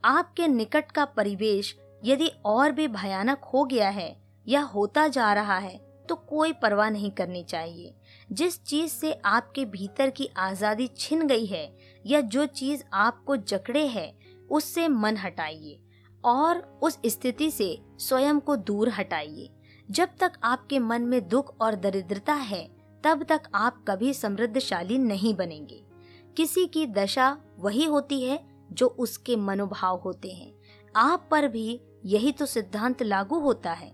आपके 0.04 0.46
निकट 0.48 0.90
का 0.92 1.04
परिवेश 1.06 1.76
यदि 2.02 2.30
और 2.46 2.72
भी 2.72 2.88
भयानक 2.88 3.44
हो 3.44 3.64
गया 3.64 3.88
है 3.88 4.16
या 4.46 4.60
होता 4.64 5.06
जा 5.08 5.32
रहा 5.32 5.58
है 5.58 5.76
तो 6.08 6.14
कोई 6.16 6.52
परवाह 6.52 6.90
नहीं 6.90 7.10
करनी 7.10 7.42
चाहिए। 7.42 7.94
जिस 8.30 8.62
चीज़ 8.64 8.92
से 8.92 9.12
आपके 9.24 9.64
भीतर 9.64 10.10
की 10.10 10.28
आज़ादी 10.36 10.86
छिन 10.96 11.26
गई 11.26 11.46
है 11.46 11.70
या 12.04 12.20
जो 12.20 12.46
चीज़ 12.46 12.82
आपको 12.92 13.36
जकड़े 13.36 13.86
है, 13.86 14.12
उससे 14.50 14.86
मन 14.88 15.16
हटाइए 15.16 15.78
और 16.24 16.58
उस 16.82 16.98
स्थिति 17.06 17.50
से 17.50 17.78
स्वयं 17.98 18.40
को 18.40 18.56
दूर 18.56 18.88
हटाइए। 18.88 19.50
जब 19.88 20.08
तक 20.20 20.32
आपके 20.44 20.78
मन 20.78 21.02
में 21.02 21.28
दुख 21.28 21.54
और 21.60 21.74
दरिद्रता 21.74 22.34
है, 22.34 22.62
तब 23.04 23.22
तक 23.22 23.42
आप 23.54 23.84
कभी 23.88 24.12
समृद्धशाली 24.14 24.98
नहीं 24.98 25.34
बनेंगे। 25.34 25.82
किसी 26.36 26.66
की 26.66 26.86
दशा 26.86 27.36
वही 27.58 27.84
होती 27.84 28.22
है 28.22 28.38
जो 28.72 28.86
उसके 28.88 29.36
मनोभाव 29.36 29.96
होते 29.96 30.30
हैं। 30.30 30.52
आप 30.96 31.28
पर 31.30 31.48
भी 31.48 31.80
यही 32.04 32.32
तो 32.32 32.46
सिद्धांत 32.46 33.02
लागू 33.02 33.38
होता 33.38 33.72
है। 33.72 33.92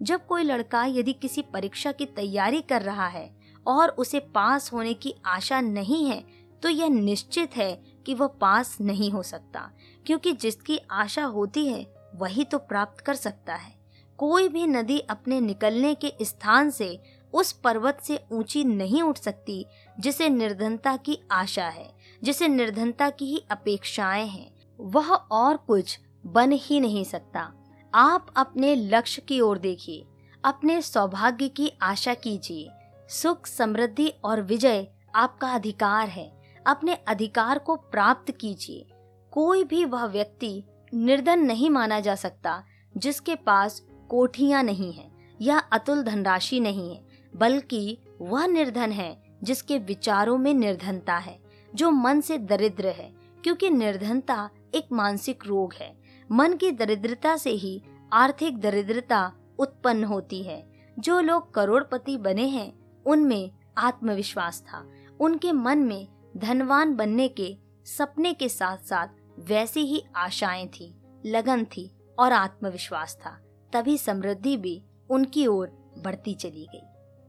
जब 0.00 0.26
कोई 0.26 0.42
लड़का 0.42 0.84
यदि 0.84 1.12
किसी 1.12 1.42
परीक्षा 1.42 1.92
की 1.92 2.06
तैयारी 2.06 2.60
कर 2.60 2.82
रहा 2.82 3.06
है 3.06 3.30
और 3.66 3.88
उसे 3.88 4.20
पास 4.34 4.72
होने 4.72 4.94
की 4.94 5.14
आशा 5.26 5.60
नहीं 5.60 6.04
है 6.04 6.24
तो 6.62 6.68
यह 6.68 6.88
निश्चित 6.88 7.56
है 7.56 7.72
कि 8.06 8.14
वह 8.14 8.26
पास 8.40 8.76
नहीं 8.80 9.10
हो 9.10 9.22
सकता, 9.22 9.70
क्योंकि 10.06 10.32
जिसकी 10.32 10.78
आशा 10.90 11.24
होती 11.24 11.66
है, 11.66 11.86
वही 12.14 12.44
तो 12.44 12.58
प्राप्त 12.58 13.00
कर 13.00 13.14
सकता 13.14 13.54
है। 13.54 13.74
कोई 14.18 14.48
भी 14.48 14.66
नदी 14.66 14.98
अपने 14.98 15.40
निकलने 15.40 15.94
के 15.94 16.12
स्थान 16.22 16.70
से, 16.70 17.02
उस 17.32 17.52
पर्वत 17.52 17.98
से 18.02 18.24
ऊँची 18.32 18.64
नहीं 18.64 19.02
उठ 19.02 19.18
सकती, 19.18 19.66
जिसे 20.00 20.28
निर्धनता 20.28 20.96
की 20.96 21.18
आशा 21.30 21.68
है, 21.68 21.94
जिसे 22.22 22.48
निर्धनता 22.48 23.10
की 23.10 23.26
ही 23.26 23.44
अपेक्षाएँ 23.50 24.26
हैं। 24.26 24.52
वह 24.80 25.14
और 25.14 25.56
कुछ 25.56 26.00
बन 26.26 26.52
ही 26.52 26.80
नहीं 26.80 27.04
सकता। 27.04 27.52
आप 27.94 28.26
अपने 28.36 28.74
लक्ष्य 28.74 29.22
की 29.22 29.40
ओर 29.40 29.58
देखिए, 29.58 30.06
अपने 30.44 30.82
सौभाग्य 30.82 31.48
की 31.48 31.72
आशा 31.82 32.14
कीजिए। 32.14 32.68
सुख, 33.08 33.46
समृद्धि 33.46 34.08
और 34.24 34.42
विजय 34.42 34.88
आपका 35.14 35.52
अधिकार 35.52 36.08
है। 36.08 36.36
अपने 36.66 36.94
अधिकार 36.94 37.58
को 37.58 37.76
प्राप्त 37.76 38.30
कीजिए। 38.30 38.86
कोई 39.30 39.64
भी 39.64 39.84
वह 39.84 40.04
व्यक्ति 40.04 40.64
निर्धन 40.94 41.38
नहीं 41.38 41.70
माना 41.70 42.00
जा 42.00 42.14
सकता, 42.14 42.64
जिसके 42.96 43.34
पास 43.34 43.82
कोठियाँ 44.08 44.62
नहीं 44.62 44.92
है, 44.92 45.10
या 45.40 45.58
अतुल 45.58 46.02
धनराशि 46.02 46.60
नहीं 46.60 46.94
है, 46.94 47.06
बल्कि 47.36 47.98
वह 48.20 48.46
निर्धन 48.46 48.92
है, 48.92 49.22
जिसके 49.42 49.78
विचारों 49.78 50.38
में 50.38 50.54
निर्धनता 50.54 51.16
है, 51.16 51.40
जो 51.74 51.90
मन 51.90 52.20
से 52.20 52.38
दरिद्र 52.38 52.86
है, 52.86 53.14
क्योंकि 53.42 53.70
निर्धनता 53.70 54.50
एक 54.74 54.86
मानसिक 54.92 55.46
रोग 55.46 55.74
है। 55.74 55.96
मन 56.32 56.52
की 56.52 56.70
दरिद्रता 56.70 57.36
से 57.36 57.50
ही 57.50 57.82
आर्थिक 58.12 58.58
दरिद्रता 58.58 59.32
उत्पन्न 59.58 60.04
होती 60.04 60.42
है। 60.42 60.72
जो 60.98 61.20
लोग 61.20 61.54
करोड़पति 61.54 62.16
बने 62.16 62.46
हैं, 62.46 63.02
उनमें 63.06 63.50
आत्मविश्वास 63.78 64.60
था। 64.60 64.88
उनके 65.20 65.52
मन 65.52 65.78
में 65.78 66.08
धनवान 66.36 66.96
बनने 66.96 67.28
के 67.28 67.56
सपने 67.84 68.34
के 68.34 68.48
साथ 68.48 68.76
साथ 68.76 69.06
वैसी 69.38 69.80
ही 69.80 70.04
आशाएँ 70.16 70.66
थी, 70.66 70.94
लगन 71.26 71.64
थी 71.64 71.96
और 72.18 72.32
आत्मविश्वास 72.32 73.14
था। 73.14 73.42
तभी 73.72 73.96
समृद्धि 73.98 74.56
भी 74.56 74.80
उनकी 75.10 75.46
ओर 75.46 75.70
बढ़ती 75.98 76.34
चली 76.34 76.66
गई। 76.66 76.82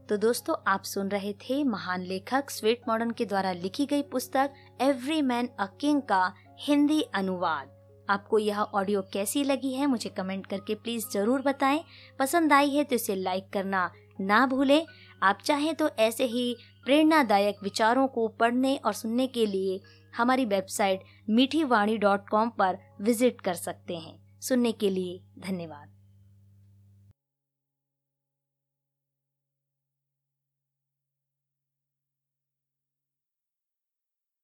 तो 0.08 0.16
दोस्तों, 0.16 0.54
आप 0.66 0.82
सुन 0.82 1.08
रहे 1.08 1.32
थे 1.40 1.62
महान 1.64 2.02
लेखक 2.02 2.50
स्वीट 2.50 2.82
मॉडर्न 2.88 3.10
के 3.10 3.24
द्वारा 3.24 3.52
लिखी 3.54 3.86
गई 3.86 4.02
पुस्तक 4.02 4.52
एवरी 4.80 5.20
मैन 5.22 5.48
अ 5.58 5.66
किंग 5.80 6.02
का 6.02 6.32
हिंदी 6.60 7.00
अनुवाद। 7.14 7.76
आपको 8.08 8.38
यह 8.38 8.60
ऑडियो 8.60 9.02
कैसी 9.12 9.42
लगी 9.44 9.72
है, 9.72 9.86
मुझे 9.86 10.10
कमेंट 10.10 10.46
करके 10.46 10.74
प्लीज़ 10.74 11.08
ज़रूर 11.12 11.42
बताएँ। 11.42 11.82
पसंद 12.18 12.52
आई 12.52 12.70
है 12.70 12.84
तो 12.84 12.94
इसे 12.94 13.14
लाइक 13.16 13.50
करना 13.52 13.90
ना 14.20 14.46
भूलें। 14.46 14.84
आप 15.22 15.38
चाहें 15.44 15.74
तो 15.74 15.88
ऐसे 15.98 16.24
ही 16.26 16.54
प्रेरणादायक 16.84 17.62
विचारों 17.62 18.06
को 18.08 18.26
पढ़ने 18.30 18.76
और 18.76 18.92
सुनने 18.92 19.26
के 19.26 19.46
लिए 19.46 19.80
हमारी 20.16 20.44
वेबसाइट 20.46 21.02
मीठी 21.30 21.64
डॉट 21.98 22.28
कॉम 22.30 22.50
पर 22.58 22.78
विज़िट 23.00 23.40
कर 23.40 23.54
सकते 23.56 23.96
हैं। 23.96 24.18
सुनने 24.40 24.72
के 24.72 24.90
लिए 24.90 25.20
धन्यवाद। 25.40 25.88